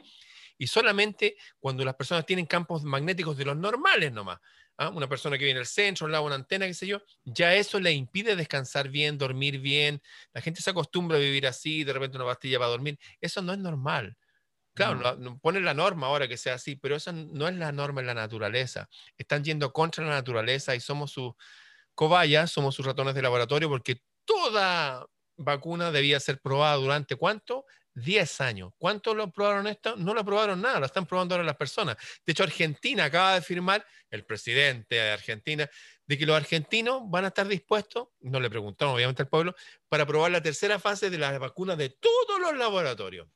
[0.58, 4.40] y solamente cuando las personas tienen campos magnéticos de los normales nomás.
[4.78, 4.90] ¿Ah?
[4.90, 7.56] Una persona que viene al centro, al lado de una antena, qué sé yo, ya
[7.56, 10.02] eso le impide descansar bien, dormir bien.
[10.34, 13.00] La gente se acostumbra a vivir así, de repente una pastilla para dormir.
[13.22, 14.18] Eso no es normal.
[14.76, 15.38] Claro, no.
[15.38, 18.16] pone la norma ahora que sea así, pero esa no es la norma en la
[18.16, 18.90] naturaleza.
[19.18, 21.34] Están yendo contra la naturaleza y somos sus
[21.96, 25.06] cobayas, somos sus ratones de laboratorio, porque toda
[25.38, 27.66] vacuna debía ser probada durante cuánto?
[27.96, 28.72] 10 años.
[28.78, 29.96] ¿Cuánto lo probaron esto?
[29.96, 31.98] No lo probaron nada, lo están probando ahora las personas.
[32.26, 35.70] De hecho, Argentina acaba de firmar, el presidente de Argentina,
[36.06, 39.56] de que los argentinos van a estar dispuestos, no le preguntaron obviamente al pueblo,
[39.90, 43.28] para probar la tercera fase de las vacunas de todos los laboratorios.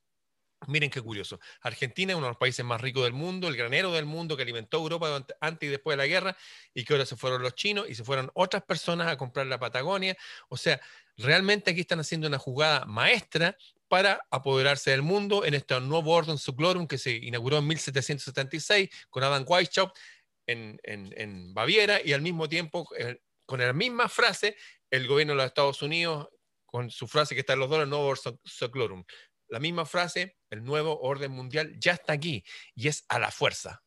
[0.66, 1.40] Miren qué curioso.
[1.62, 4.42] Argentina es uno de los países más ricos del mundo, el granero del mundo que
[4.42, 6.36] alimentó Europa antes y después de la guerra,
[6.74, 9.60] y que ahora se fueron los chinos y se fueron otras personas a comprar la
[9.60, 10.18] Patagonia.
[10.50, 10.82] O sea,
[11.16, 13.56] realmente aquí están haciendo una jugada maestra
[13.88, 19.24] para apoderarse del mundo en este nuevo orden Suclorum que se inauguró en 1776 con
[19.24, 19.98] Adam Weishaupt
[20.46, 24.56] en, en, Baviera y al mismo tiempo, eh, con la misma frase,
[24.90, 26.30] el gobierno de los Estados Unidos
[26.66, 29.04] con su frase que está en los el nuevo orden Suclorum
[29.50, 32.44] la misma frase, el nuevo orden mundial ya está aquí
[32.76, 33.84] y es a la fuerza.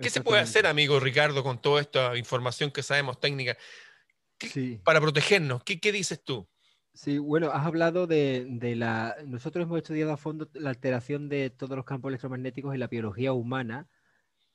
[0.00, 3.56] ¿Qué se puede hacer, amigo Ricardo, con toda esta información que sabemos técnica
[4.82, 5.62] para protegernos?
[5.62, 6.48] ¿Qué, dices tú?
[6.92, 9.16] Sí, bueno, has hablado de, la...
[9.26, 13.32] Nosotros hemos estudiado a fondo la alteración de todos los campos electromagnéticos en la biología
[13.32, 13.88] humana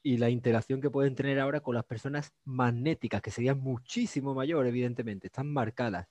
[0.03, 4.67] y la interacción que pueden tener ahora con las personas magnéticas, que serían muchísimo mayor,
[4.67, 6.07] evidentemente, están marcadas.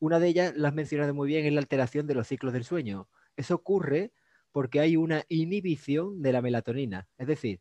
[0.00, 3.08] Una de ellas, las mencionado muy bien, es la alteración de los ciclos del sueño.
[3.36, 4.12] Eso ocurre
[4.52, 7.08] porque hay una inhibición de la melatonina.
[7.18, 7.60] Es decir,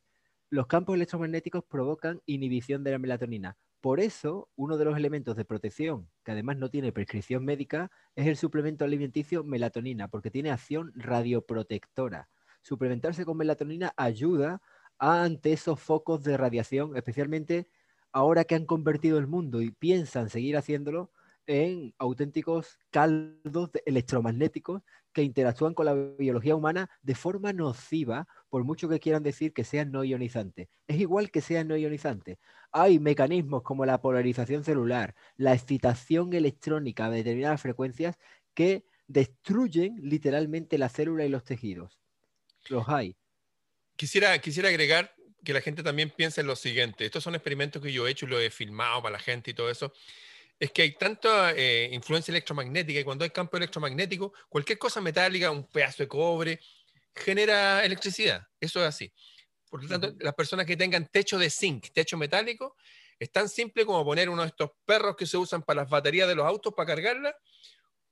[0.50, 3.58] los campos electromagnéticos provocan inhibición de la melatonina.
[3.82, 8.28] Por eso, uno de los elementos de protección, que además no tiene prescripción médica, es
[8.28, 12.28] el suplemento alimenticio melatonina, porque tiene acción radioprotectora.
[12.64, 14.62] Suplementarse con melatonina ayuda
[14.98, 17.70] ante esos focos de radiación, especialmente
[18.12, 21.12] ahora que han convertido el mundo y piensan seguir haciéndolo
[21.46, 24.82] en auténticos caldos electromagnéticos
[25.14, 29.64] que interactúan con la biología humana de forma nociva, por mucho que quieran decir que
[29.64, 30.70] sean no ionizantes.
[30.88, 32.38] Es igual que sean no ionizantes.
[32.72, 38.18] Hay mecanismos como la polarización celular, la excitación electrónica de determinadas frecuencias
[38.54, 42.00] que destruyen literalmente la célula y los tejidos.
[42.70, 43.16] Los hay.
[43.96, 47.06] Quisiera, quisiera agregar que la gente también piense en lo siguiente.
[47.06, 49.54] Estos son experimentos que yo he hecho y lo he filmado para la gente y
[49.54, 49.94] todo eso.
[50.60, 55.52] Es que hay tanta eh, influencia electromagnética y cuando hay campo electromagnético, cualquier cosa metálica,
[55.52, 56.60] un pedazo de cobre,
[57.18, 58.48] genera electricidad.
[58.60, 59.12] Eso es así.
[59.70, 62.76] Por lo tanto, las personas que tengan techo de zinc, techo metálico,
[63.20, 66.28] es tan simple como poner uno de estos perros que se usan para las baterías
[66.28, 67.36] de los autos para cargarla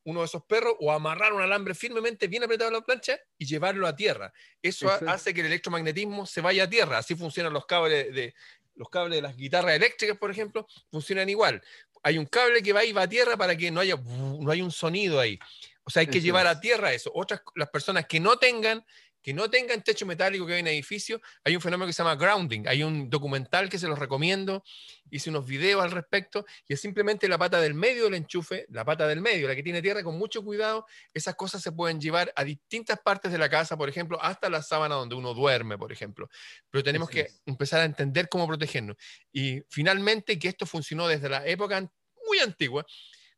[0.06, 3.46] uno de esos perros o amarrar un alambre firmemente bien apretado a la plancha y
[3.46, 4.32] llevarlo a tierra.
[4.62, 7.00] Eso, hace que el electromagnetismo se vaya a tierra.
[7.00, 8.34] Así funcionan los cables de
[8.76, 11.62] los cables de las guitarras eléctricas, por ejemplo, funcionan igual.
[12.04, 14.64] Hay un cable que va y va a tierra para que no haya, no haya
[14.64, 15.40] un sonido ahí.
[15.86, 17.12] O sea, hay que llevar a tierra eso.
[17.14, 18.84] Otras, las personas que no tengan
[19.26, 22.16] que no tengan techo metálico que hay en edificio, hay un fenómeno que se llama
[22.16, 22.68] grounding.
[22.68, 24.64] Hay un documental que se los recomiendo,
[25.10, 28.86] hice unos videos al respecto, y es simplemente la pata del medio del enchufe, la
[28.86, 32.32] pata del medio, la que tiene tierra, con mucho cuidado, esas cosas se pueden llevar
[32.36, 35.92] a distintas partes de la casa, por ejemplo, hasta la sábana donde uno duerme, por
[35.92, 36.30] ejemplo.
[36.70, 38.96] Pero tenemos que empezar a entender cómo protegernos.
[39.34, 41.92] Y finalmente, que esto funcionó desde la época
[42.28, 42.86] muy antigua,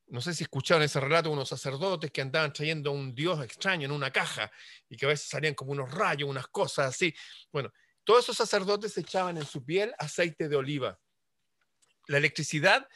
[0.10, 3.86] no sé si escucharon ese relato de unos sacerdotes que andaban trayendo un dios extraño
[3.86, 4.52] en una caja
[4.90, 7.14] y que a veces salían como unos rayos, unas cosas así.
[7.52, 7.72] Bueno,
[8.04, 11.00] todos esos sacerdotes echaban en su piel aceite de oliva.
[12.08, 12.88] La electricidad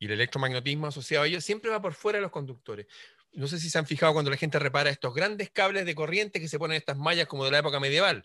[0.00, 2.86] y el electromagnetismo asociado a ello siempre va por fuera de los conductores.
[3.32, 6.40] No sé si se han fijado cuando la gente repara estos grandes cables de corriente
[6.40, 8.24] que se ponen en estas mallas como de la época medieval,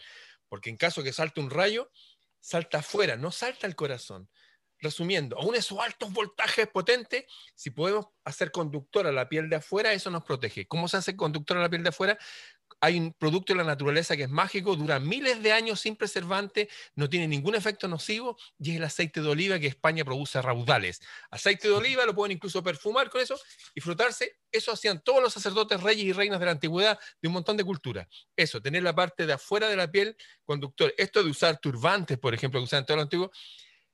[0.50, 1.92] porque en caso que salte un rayo,
[2.40, 4.30] salta afuera, no salta al corazón
[4.84, 9.94] resumiendo, aún esos altos voltajes potentes, si podemos hacer conductor a la piel de afuera,
[9.94, 10.68] eso nos protege.
[10.68, 12.18] ¿Cómo se hace conductor a la piel de afuera?
[12.82, 16.68] Hay un producto de la naturaleza que es mágico, dura miles de años sin preservante,
[16.96, 21.00] no tiene ningún efecto nocivo y es el aceite de oliva que España produce raudales.
[21.32, 23.40] Aceite de oliva lo pueden incluso perfumar con eso
[23.74, 24.40] y frotarse.
[24.52, 27.64] Eso hacían todos los sacerdotes, reyes y reinas de la antigüedad de un montón de
[27.64, 28.08] culturas.
[28.36, 30.94] Eso, tener la parte de afuera de la piel conductor.
[30.98, 33.32] Esto de usar turbantes, por ejemplo, que usaban todo lo antiguo,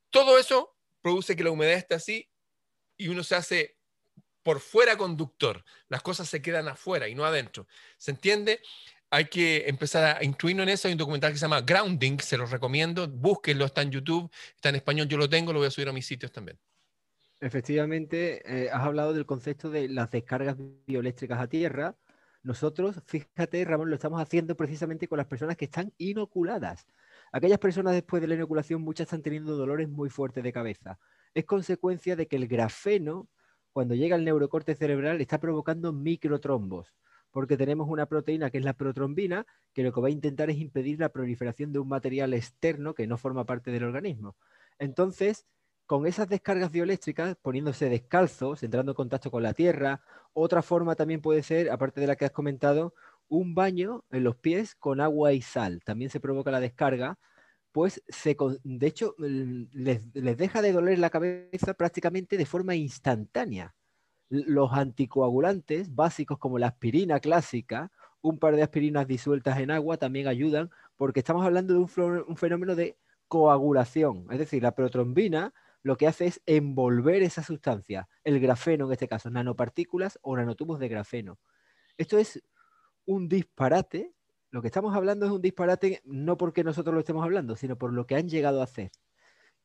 [0.09, 2.29] todo eso produce que la humedad esté así
[2.97, 3.77] y uno se hace
[4.43, 5.63] por fuera conductor.
[5.87, 7.67] Las cosas se quedan afuera y no adentro.
[7.97, 8.61] ¿Se entiende?
[9.11, 10.87] Hay que empezar a incluirnos en eso.
[10.87, 13.07] Hay un documental que se llama Grounding, se los recomiendo.
[13.07, 15.93] Búsquenlo, está en YouTube, está en español, yo lo tengo, lo voy a subir a
[15.93, 16.59] mis sitios también.
[17.41, 21.95] Efectivamente, eh, has hablado del concepto de las descargas bioeléctricas a tierra.
[22.43, 26.85] Nosotros, fíjate, Ramón, lo estamos haciendo precisamente con las personas que están inoculadas.
[27.31, 30.99] Aquellas personas después de la inoculación, muchas están teniendo dolores muy fuertes de cabeza.
[31.33, 33.27] Es consecuencia de que el grafeno,
[33.71, 36.95] cuando llega al neurocorte cerebral, está provocando microtrombos,
[37.31, 40.57] porque tenemos una proteína que es la protrombina, que lo que va a intentar es
[40.57, 44.35] impedir la proliferación de un material externo que no forma parte del organismo.
[44.79, 45.45] Entonces,
[45.85, 50.01] con esas descargas bioeléctricas, poniéndose descalzos, entrando en contacto con la tierra,
[50.33, 52.93] otra forma también puede ser, aparte de la que has comentado,
[53.29, 55.81] un baño en los pies con agua y sal.
[55.85, 57.17] También se provoca la descarga,
[57.71, 63.75] pues se, de hecho les, deja de doler la cabeza prácticamente de forma instantánea.
[64.29, 70.27] Los anticoagulantes básicos como la aspirina clásica, un par de aspirinas disueltas en agua también
[70.27, 74.25] ayudan porque estamos hablando de un, un fenómeno de coagulación.
[74.31, 79.07] Es decir, la protrombina lo que hace es envolver esa sustancia, el grafeno en este
[79.07, 81.39] caso, nanopartículas o nanotubos de grafeno.
[81.97, 82.43] Esto es
[83.09, 84.13] un disparate.
[84.51, 87.91] Lo que estamos hablando es un disparate no porque nosotros lo estemos hablando, sino por
[87.91, 88.91] lo que han llegado a hacer.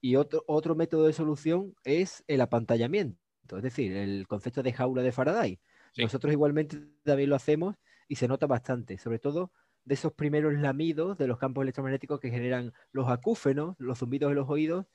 [0.00, 3.18] Y otro, otro método de solución es el apantallamiento,
[3.56, 5.60] es decir, el concepto de jaula de Faraday.
[5.98, 7.76] Nosotros igualmente también lo hacemos
[8.08, 9.52] y se nota bastante, sobre todo
[9.84, 14.36] de esos primeros lamidos de los campos electromagnéticos que generan los acúfenos, los zumbidos en
[14.36, 14.86] los oídos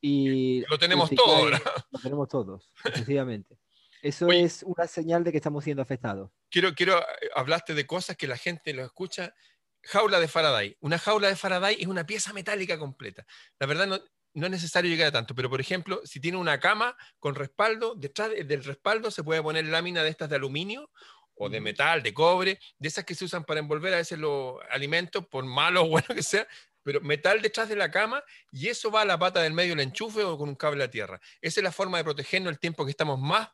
[0.00, 0.64] y...
[0.70, 1.60] Lo tenemos todos.
[1.90, 3.58] Lo tenemos todos, efectivamente.
[4.02, 6.30] Eso es una señal de que estamos siendo afectados.
[6.50, 9.34] Quiero, quiero, eh, hablaste de cosas que la gente lo escucha
[9.82, 10.76] jaula de Faraday.
[10.80, 13.26] Una jaula de Faraday es una pieza metálica completa.
[13.58, 14.00] La verdad no,
[14.34, 17.94] no es necesario llegar a tanto, pero por ejemplo, si tiene una cama con respaldo,
[17.94, 20.90] detrás del respaldo se puede poner lámina de estas de aluminio
[21.34, 24.56] o de metal, de cobre, de esas que se usan para envolver a veces los
[24.70, 26.46] alimentos, por malo o bueno que sea,
[26.82, 29.86] pero metal detrás de la cama y eso va a la pata del medio del
[29.86, 31.20] enchufe o con un cable a tierra.
[31.40, 33.48] Esa es la forma de protegernos el tiempo que estamos más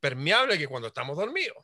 [0.00, 1.56] permeables que cuando estamos dormidos.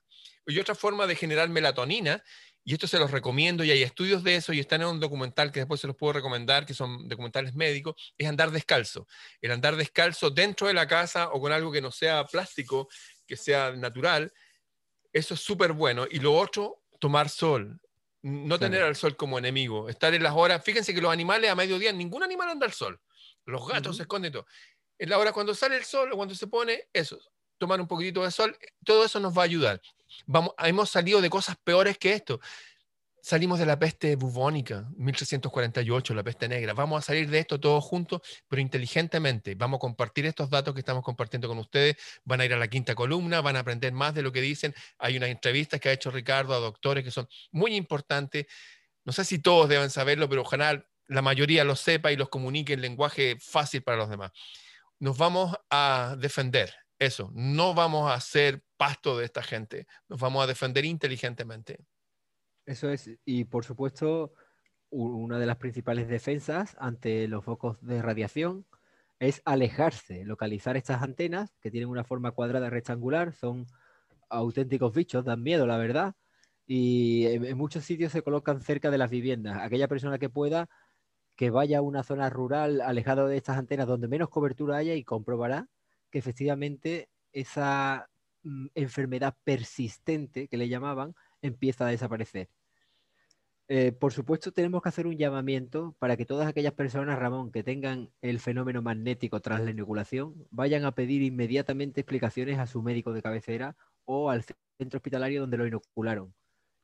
[0.46, 2.22] Y otra forma de generar melatonina,
[2.64, 5.50] y esto se los recomiendo y hay estudios de eso y están en un documental
[5.50, 9.06] que después se los puedo recomendar, que son documentales médicos, es andar descalzo.
[9.40, 12.88] El andar descalzo dentro de la casa o con algo que no sea plástico,
[13.26, 14.32] que sea natural,
[15.12, 16.06] eso es súper bueno.
[16.08, 17.80] Y lo otro, tomar sol
[18.22, 21.56] no tener al sol como enemigo, estar en las horas, fíjense que los animales a
[21.56, 23.00] mediodía, ningún animal anda al sol,
[23.44, 24.46] los gatos se esconden todo.
[24.98, 27.18] En la hora cuando sale el sol o cuando se pone, eso,
[27.62, 29.80] tomar un poquitito de sol, todo eso nos va a ayudar.
[30.26, 32.40] Vamos, hemos salido de cosas peores que esto
[33.22, 36.74] salimos de la peste bubónica, 1348, la peste negra.
[36.74, 39.54] Vamos a salir de esto todos juntos, pero inteligentemente.
[39.54, 41.96] Vamos a compartir estos datos que estamos compartiendo con ustedes.
[42.24, 44.74] Van a ir a la quinta columna, van a aprender más de lo que dicen.
[44.98, 48.46] Hay unas entrevistas que ha hecho Ricardo a doctores que son muy importantes.
[49.04, 52.72] No sé si todos deben saberlo, pero ojalá la mayoría lo sepa y los comunique
[52.72, 54.32] en lenguaje fácil para los demás.
[54.98, 56.74] Nos vamos a defender.
[57.02, 61.84] Eso, no vamos a ser pasto de esta gente, nos vamos a defender inteligentemente.
[62.64, 64.34] Eso es, y por supuesto,
[64.90, 68.66] una de las principales defensas ante los focos de radiación
[69.18, 73.66] es alejarse, localizar estas antenas que tienen una forma cuadrada rectangular, son
[74.30, 76.14] auténticos bichos, dan miedo, la verdad,
[76.68, 79.58] y en, muchos sitios se colocan cerca de las viviendas.
[79.60, 80.68] Aquella persona que pueda
[81.34, 85.02] que vaya a una zona rural alejado de estas antenas donde menos cobertura haya y
[85.02, 85.66] comprobará
[86.12, 88.08] que efectivamente esa
[88.44, 92.48] mm, enfermedad persistente que le llamaban empieza a desaparecer.
[93.68, 97.64] Eh, por supuesto, tenemos que hacer un llamamiento para que todas aquellas personas, Ramón, que
[97.64, 103.14] tengan el fenómeno magnético tras la inoculación, vayan a pedir inmediatamente explicaciones a su médico
[103.14, 104.44] de cabecera o al
[104.78, 106.34] centro hospitalario donde lo inocularon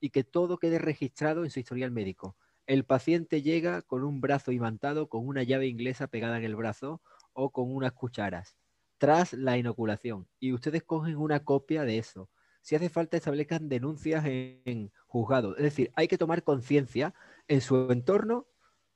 [0.01, 2.37] y que todo quede registrado en su historial médico.
[2.67, 7.03] El paciente llega con un brazo imantado, con una llave inglesa pegada en el brazo
[7.35, 8.57] o con unas cucharas
[8.99, 12.29] tras la inoculación y ustedes cogen una copia de eso
[12.69, 15.57] si hace falta establezcan denuncias en, juzgado.
[15.57, 17.15] Es decir, hay que tomar conciencia
[17.47, 18.47] en su entorno,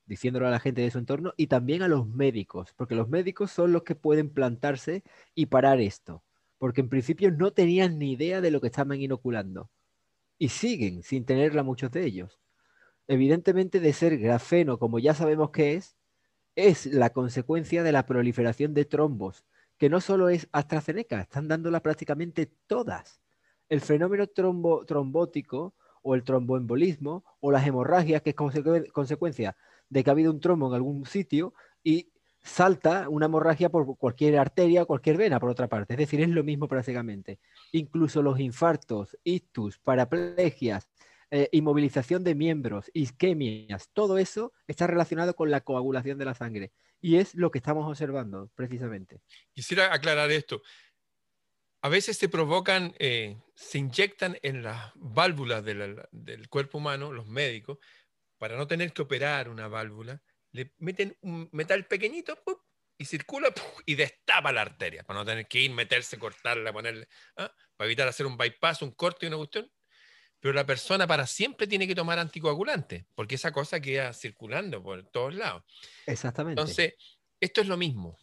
[0.05, 3.49] diciéndolo a la gente de su entorno, y también a los médicos, porque los médicos
[3.49, 6.23] son los que pueden plantarse y parar esto,
[6.59, 9.71] porque en principio no tenían ni idea de lo que estaban inoculando,
[10.37, 12.39] y siguen sin tenerla muchos de ellos.
[13.07, 15.97] Evidentemente, de ser grafeno, como ya sabemos que es,
[16.55, 19.45] es la consecuencia de la proliferación de trombos,
[19.77, 23.23] que no solo es AstraZeneca, están dándola prácticamente todas
[23.69, 29.55] el fenómeno trombótico o el tromboembolismo o las hemorragias, que es consecuencia
[29.89, 34.37] de que ha habido un trombo en algún sitio y salta una hemorragia por cualquier
[34.37, 35.93] arteria cualquier vena, por otra parte.
[35.93, 37.39] Es decir, es lo mismo prácticamente.
[37.71, 40.89] Incluso los infartos, ictus, paraplegias,
[41.33, 46.71] eh, inmovilización de miembros, isquemias, todo eso está relacionado con la coagulación de la sangre.
[47.01, 49.21] Y es lo que estamos observando, precisamente.
[49.53, 50.61] Quisiera aclarar esto
[51.83, 57.77] a veces se provocan, eh, se inyectan en las válvulas del cuerpo humano, los médicos,
[58.37, 60.21] para no tener que operar una válvula,
[60.53, 62.41] le meten un metal pequeñito
[62.97, 63.53] y circula
[63.85, 67.53] y destapa la arteria, para no tener que ir, meterse, cortarla, ponerle, ¿ah?
[67.75, 69.69] para evitar hacer un bypass, un corte y una cuestión.
[70.43, 75.01] Pero la persona para siempre tiene que tomar anticoagulante, porque esa cosa queda circulando por
[75.05, 75.63] todos lados.
[76.05, 76.59] Exactamente.
[76.59, 76.95] Entonces,
[77.39, 78.17] esto es lo mismo.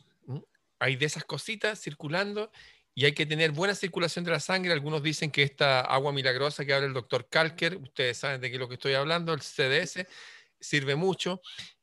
[0.78, 2.52] Hay de esas cositas circulando
[2.94, 4.70] y hay que tener buena circulación de la sangre.
[4.70, 8.56] Algunos dicen que esta agua milagrosa que habla el doctor Kalker, ustedes saben de qué
[8.56, 10.06] es lo que estoy hablando, el CDS,
[10.60, 11.40] sirve mucho.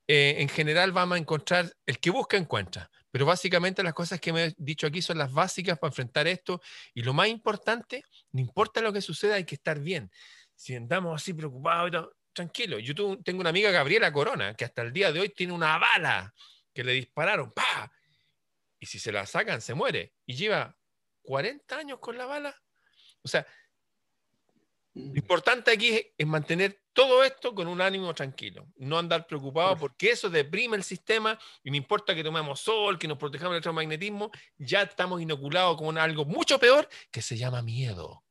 [0.08, 4.32] Eh, en general vamos a encontrar, el que busca encuentra, pero básicamente las cosas que
[4.32, 6.62] me he dicho aquí son las básicas para enfrentar esto
[6.94, 10.12] y lo más importante, no importa lo que suceda, hay que estar bien.
[10.54, 12.78] Si andamos así preocupados, tranquilo.
[12.78, 16.32] Yo tengo una amiga, Gabriela Corona, que hasta el día de hoy tiene una bala
[16.72, 17.92] que le dispararon, ¡pa!
[18.78, 20.14] Y si se la sacan, se muere.
[20.28, 20.78] Y lleva
[21.24, 22.56] 40 años con la bala.
[23.24, 23.48] O sea,
[24.98, 30.12] lo importante aquí es, mantener todo esto con un ánimo tranquilo, no andar preocupado porque
[30.12, 34.32] eso deprime el sistema y no importa que tomemos sol, que nos protejamos del electromagnetismo,
[34.58, 38.24] ya estamos inoculados con algo mucho peor que se llama miedo.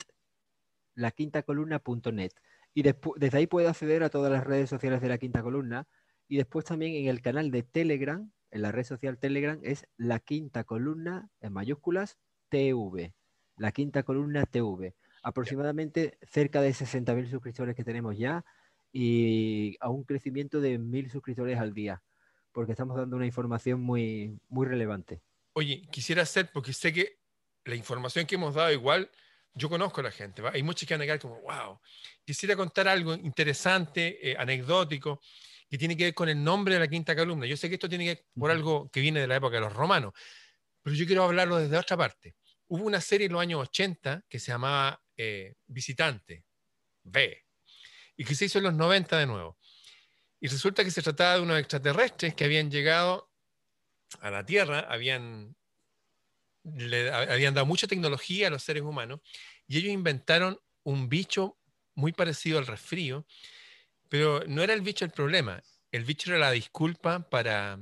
[0.99, 2.33] Laquintacolumna.net.
[2.75, 5.87] Y desde ahí puede acceder a todas las redes sociales de la Quinta Columna.
[6.29, 10.21] Y después también en el canal de Telegram, en la red social Telegram, es la
[10.21, 12.19] Quinta Columna en mayúsculas
[12.49, 13.15] TV.
[13.57, 14.95] La Quinta Columna TV.
[15.23, 18.45] Aproximadamente cerca de 60.000 suscriptores que tenemos ya
[18.93, 22.03] y a un crecimiento de 1.000 suscriptores al día
[22.59, 25.23] porque estamos dando una información muy, muy relevante.
[25.53, 27.21] Oye, quisiera hacer, porque sé que
[27.65, 29.11] la información que hemos dado igual,
[29.55, 31.81] yo conozco a la gente, hay muchos que van a quedar como, wow,
[32.25, 35.21] quisiera contar algo interesante, eh, anecdótico,
[35.69, 37.47] que tiene que ver con el nombre de la quinta columna.
[37.47, 39.61] Yo sé que esto tiene que ver por algo que viene de la época de
[39.61, 40.13] los romanos,
[40.83, 42.37] pero yo quiero hablarlo desde otra parte.
[42.69, 46.45] Hubo una serie en los años 80 que se llamaba eh, Visitante,
[47.03, 47.45] B,
[48.17, 49.59] y que se hizo en los 90 de nuevo.
[50.41, 53.31] Y resulta que se trataba de unos extraterrestres que habían llegado
[54.21, 55.57] a la Tierra, habían,
[56.65, 59.21] le, habían dado mucha tecnología a los seres humanos,
[59.67, 61.59] y ellos inventaron un bicho
[61.95, 63.27] muy parecido al resfrío,
[64.09, 67.79] pero no era el bicho el problema, el bicho era la disculpa para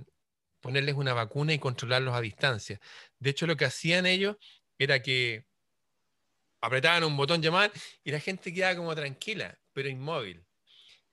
[0.60, 2.80] ponerles una vacuna y controlarlos a distancia.
[3.18, 4.36] De hecho, lo que hacían ellos
[4.78, 5.46] era que
[6.60, 7.72] apretaban un botón llamar
[8.02, 10.44] y la gente quedaba como tranquila, pero inmóvil.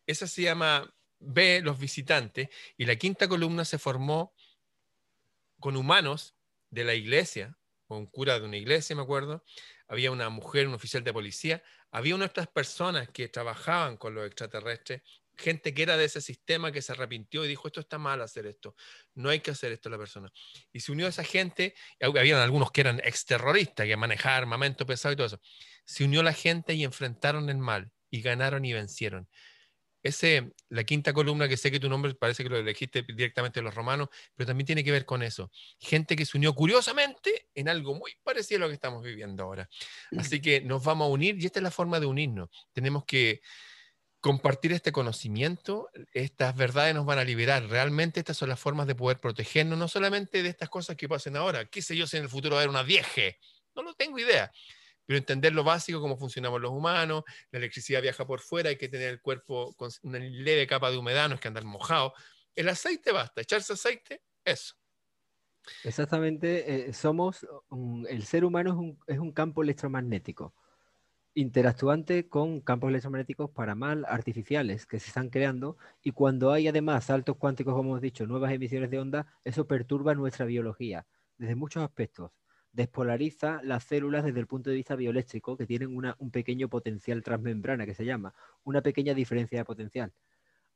[0.08, 4.34] Eso se llama ve los visitantes y la quinta columna se formó
[5.60, 6.33] con humanos
[6.74, 7.56] de la iglesia,
[7.88, 9.46] un cura de una iglesia, me acuerdo,
[9.88, 14.26] había una mujer, un oficial de policía, había unas otras personas que trabajaban con los
[14.26, 15.04] extraterrestres,
[15.38, 18.48] gente que era de ese sistema que se arrepintió y dijo, esto está mal hacer
[18.48, 18.76] esto,
[19.14, 20.32] no hay que hacer esto a la persona.
[20.72, 25.14] Y se unió a esa gente, habían algunos que eran exterroristas, que manejaban armamento pesado
[25.14, 25.42] y todo eso.
[25.86, 29.30] Se unió la gente y enfrentaron el mal y ganaron y vencieron
[30.04, 33.64] ese, la quinta columna, que sé que tu nombre parece que lo elegiste directamente de
[33.64, 35.50] los romanos, pero también tiene que ver con eso.
[35.80, 39.70] Gente que se unió curiosamente en algo muy parecido a lo que estamos viviendo ahora.
[40.18, 42.50] Así que nos vamos a unir y esta es la forma de unirnos.
[42.74, 43.42] Tenemos que
[44.20, 47.66] compartir este conocimiento, estas verdades nos van a liberar.
[47.68, 51.38] Realmente estas son las formas de poder protegernos, no solamente de estas cosas que pasen
[51.38, 51.66] ahora.
[51.66, 53.40] ¿Qué yo si en el futuro va a haber una vieje?
[53.74, 54.52] No lo tengo idea
[55.06, 58.90] pero entender lo básico, cómo funcionamos los humanos, la electricidad viaja por fuera, hay que
[58.90, 62.14] tener el cuerpo con una leve capa de humedad, no es que andar mojado.
[62.56, 64.76] El aceite basta, echarse aceite, eso.
[65.84, 67.48] Exactamente, eh, somos,
[68.10, 70.54] el ser humano es un, es un, campo electromagnético,
[71.36, 77.06] interactuante con campos electromagnéticos para mal artificiales que se están creando y cuando hay además
[77.06, 81.82] saltos cuánticos, como hemos dicho, nuevas emisiones de onda, eso perturba nuestra biología desde muchos
[81.82, 82.32] aspectos
[82.74, 87.86] despolariza las células desde el punto de vista bioeléctrico, que tienen un pequeño potencial transmembrana,
[87.86, 90.12] que se llama, una pequeña diferencia de potencial.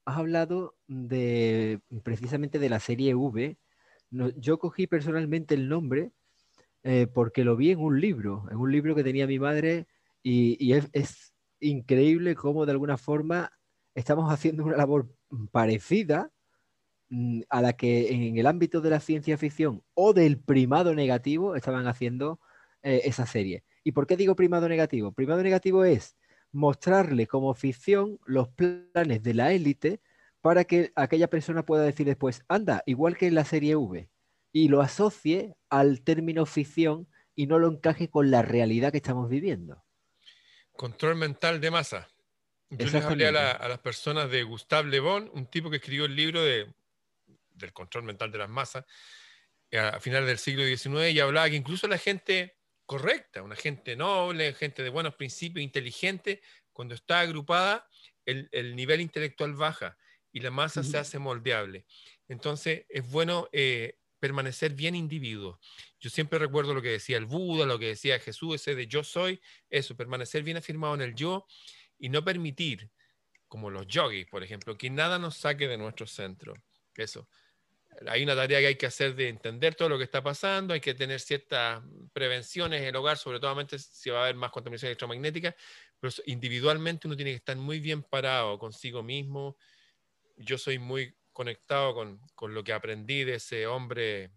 [0.06, 3.58] Has hablado de precisamente de la serie V.
[4.38, 6.12] yo cogí personalmente el nombre
[6.84, 9.88] eh, porque lo vi en un libro, en un libro que tenía mi madre,
[10.24, 13.52] y, es increíble cómo de alguna forma
[13.96, 15.10] estamos haciendo una labor
[15.52, 16.32] parecida
[17.50, 21.88] a la que en el ámbito de la ciencia ficción o del primado negativo estaban
[21.88, 22.40] haciendo
[22.84, 23.64] eh, esa serie.
[23.84, 25.12] ¿Y por qué digo primado negativo?
[25.12, 26.18] Primado negativo es
[26.52, 30.02] mostrarle como ficción los planes de la élite
[30.42, 34.10] para que aquella persona pueda decir después, anda, igual que en la serie V,
[34.52, 39.30] y lo asocie al término ficción y no lo encaje con la realidad que estamos
[39.30, 39.84] viviendo.
[40.74, 42.08] Control mental de masa.
[42.70, 46.06] Yo les hablé a, a, las personas de Gustave Le Bon, un tipo que escribió
[46.06, 46.68] el libro de
[47.58, 48.86] del control mental de las masas,
[49.70, 53.96] eh, a finales del siglo XIX, y hablaba que incluso la gente correcta, una gente
[53.96, 56.42] noble, gente de buenos principios, inteligente,
[56.72, 57.88] cuando está agrupada,
[58.26, 59.98] el, nivel intelectual baja
[60.32, 61.86] y la masa se hace moldeable.
[62.28, 65.60] Entonces, es bueno eh, permanecer bien individuo.
[66.00, 69.04] Yo siempre recuerdo lo que decía el Buda, lo que decía Jesús, ese de yo
[69.04, 71.46] soy, eso, permanecer bien afirmado en el yo
[71.98, 72.90] y no permitir,
[73.48, 76.54] como los yogis, por ejemplo, que nada nos saque de nuestro centro.
[76.96, 77.28] Eso
[78.06, 80.80] hay una tarea que hay que hacer de entender todo lo que está pasando, hay
[80.80, 81.82] que tener ciertas
[82.14, 85.56] prevenciones en el hogar, sobre todo si va a haber más contaminación electromagnética,
[86.00, 89.58] pero individualmente uno tiene que estar muy bien parado consigo mismo.
[90.36, 94.32] Yo soy muy conectado con, con lo que aprendí de ese hombre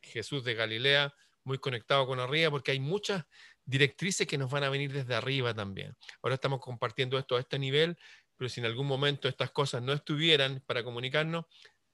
[0.00, 3.24] Jesús de Galilea, muy conectado con arriba, porque hay muchas
[3.64, 5.96] directrices que nos van a venir desde arriba también.
[6.22, 7.96] Ahora estamos compartiendo esto a este nivel,
[8.36, 11.44] pero si en algún momento estas cosas no estuvieran para comunicarnos,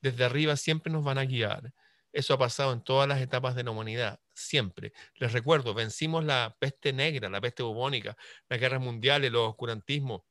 [0.00, 1.72] desde arriba siempre nos van a guiar.
[2.12, 4.92] Eso ha pasado en todas las etapas de la humanidad, siempre.
[5.16, 8.16] Les recuerdo, vencimos la peste negra, la peste bubónica,
[8.48, 10.22] las guerras mundiales, los oscurantismos,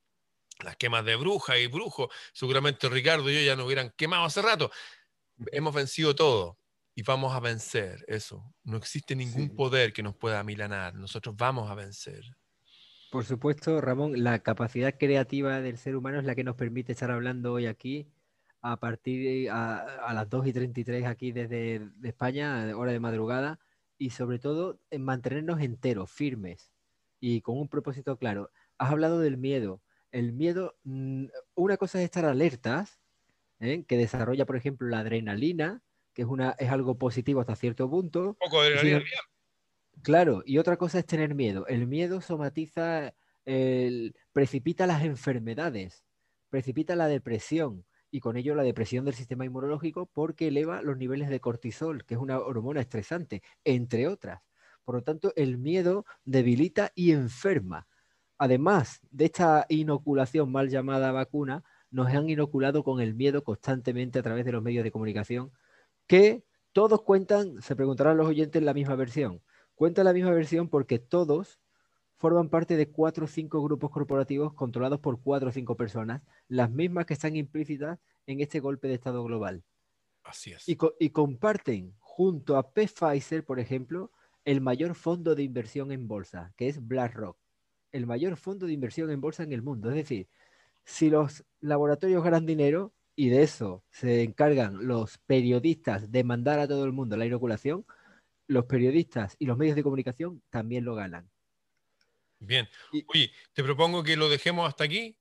[0.64, 2.10] las quemas de brujas y brujos.
[2.34, 4.72] Seguramente Ricardo y yo ya nos hubieran quemado hace rato.
[5.52, 6.58] Hemos vencido todo
[6.96, 8.44] y vamos a vencer eso.
[8.64, 10.96] No existe ningún poder que nos pueda milanar.
[10.96, 12.24] Nosotros vamos a vencer.
[13.12, 17.12] Por supuesto, Ramón, la capacidad creativa del ser humano es la que nos permite estar
[17.12, 18.12] hablando hoy aquí
[18.62, 23.60] a partir de, a, las 2 y 33 aquí desde España, hora de madrugada,
[23.98, 26.72] y sobre todo en mantenernos enteros, firmes
[27.20, 28.52] y con un propósito claro.
[28.78, 29.82] Has hablado del miedo.
[30.12, 33.00] El miedo, mm, una cosa es estar alertas,
[33.60, 33.84] ¿eh?
[33.88, 35.82] que desarrolla, por ejemplo, la adrenalina,
[36.14, 38.38] que es, una, es algo positivo hasta cierto punto.
[38.40, 39.06] poco de adrenalina.
[40.04, 41.66] Claro, y otra cosa es tener miedo.
[41.68, 43.14] El miedo somatiza,
[44.32, 46.04] precipita las enfermedades,
[46.50, 51.30] precipita la depresión, y con ello la depresión del sistema inmunológico porque eleva los niveles
[51.30, 54.42] de cortisol, que es una hormona estresante, entre otras.
[54.84, 57.88] Por lo tanto, el miedo debilita y enferma.
[58.38, 64.24] Además de esta inoculación mal llamada vacuna, nos han inoculado con el miedo constantemente a
[64.24, 65.52] través de los medios de comunicación,
[66.06, 69.42] que todos cuentan, se preguntarán los oyentes, la misma versión.
[69.76, 71.60] Cuentan la misma versión porque todos
[72.18, 76.70] forman parte de cuatro o cinco grupos corporativos controlados por cuatro o cinco personas, las
[76.70, 79.64] mismas que están implícitas en este golpe de Estado global.
[80.24, 80.68] Así es.
[80.68, 84.12] Y, comparten junto a Pfizer, por ejemplo,
[84.44, 87.38] el mayor fondo de inversión en bolsa, que es BlackRock,
[87.92, 89.90] el mayor fondo de inversión en bolsa en el mundo.
[89.90, 90.28] Es decir,
[90.84, 96.68] si los laboratorios ganan dinero y de eso se encargan los periodistas de mandar a
[96.68, 97.86] todo el mundo la inoculación,
[98.48, 101.30] los periodistas y los medios de comunicación también lo ganan.
[102.40, 102.70] Bien.
[103.08, 105.18] Oye, te propongo que lo dejemos hasta aquí,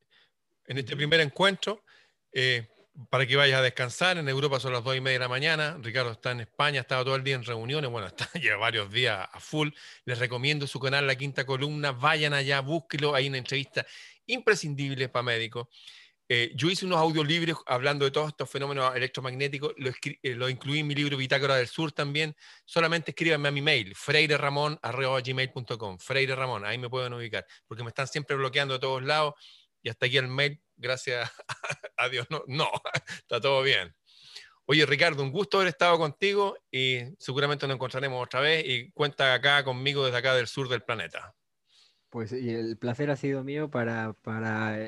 [0.66, 1.84] en este primer encuentro,
[2.32, 2.68] eh,
[3.10, 4.18] para que vayas a descansar.
[4.18, 5.78] En Europa son las dos y media de la mañana.
[5.80, 7.90] Ricardo está en España, ha estado todo el día en reuniones.
[7.90, 9.70] Bueno, está, lleva varios días a full.
[10.04, 11.92] Les recomiendo su canal La Quinta Columna.
[11.92, 13.14] Vayan allá, búsquelo.
[13.14, 13.86] Hay una entrevista
[14.26, 15.68] imprescindible para médicos.
[16.28, 20.80] Eh, yo hice unos audiolibros hablando de todos estos fenómenos electromagnéticos, lo, eh, lo, incluí
[20.80, 22.34] en mi libro Bitácora del Sur también.
[22.64, 28.08] Solamente escríbanme a mi mail, freireramon.gmail.com, Freire Ramón, ahí me pueden ubicar, porque me están
[28.08, 29.34] siempre bloqueando de todos lados
[29.82, 31.30] y hasta aquí el mail, gracias
[31.96, 32.68] a Dios, no, no,
[33.08, 33.94] está todo bien.
[34.68, 39.32] Oye, Ricardo, un gusto haber estado contigo y seguramente nos encontraremos otra vez y cuenta
[39.32, 41.35] acá conmigo desde acá del sur del planeta.
[42.10, 44.14] Pues y el placer ha sido mío para,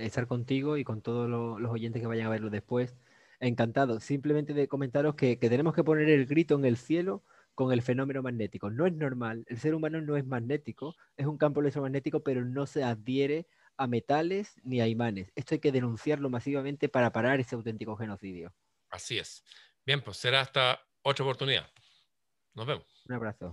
[0.02, 2.96] estar contigo y con todos los, oyentes que vayan a verlo después.
[3.40, 4.00] Encantado.
[4.00, 7.22] Simplemente de comentaros que, tenemos que poner el grito en el cielo
[7.54, 8.70] con el fenómeno magnético.
[8.70, 9.44] No es normal.
[9.48, 13.46] El ser humano no es magnético, es un campo electromagnético, pero no se adhiere
[13.76, 15.32] a metales ni a imanes.
[15.34, 18.52] Esto hay que denunciarlo masivamente para parar ese auténtico genocidio.
[18.90, 19.44] Así es.
[19.86, 21.68] Bien, pues será hasta otra oportunidad.
[22.54, 23.04] Nos vemos.
[23.08, 23.52] Un abrazo.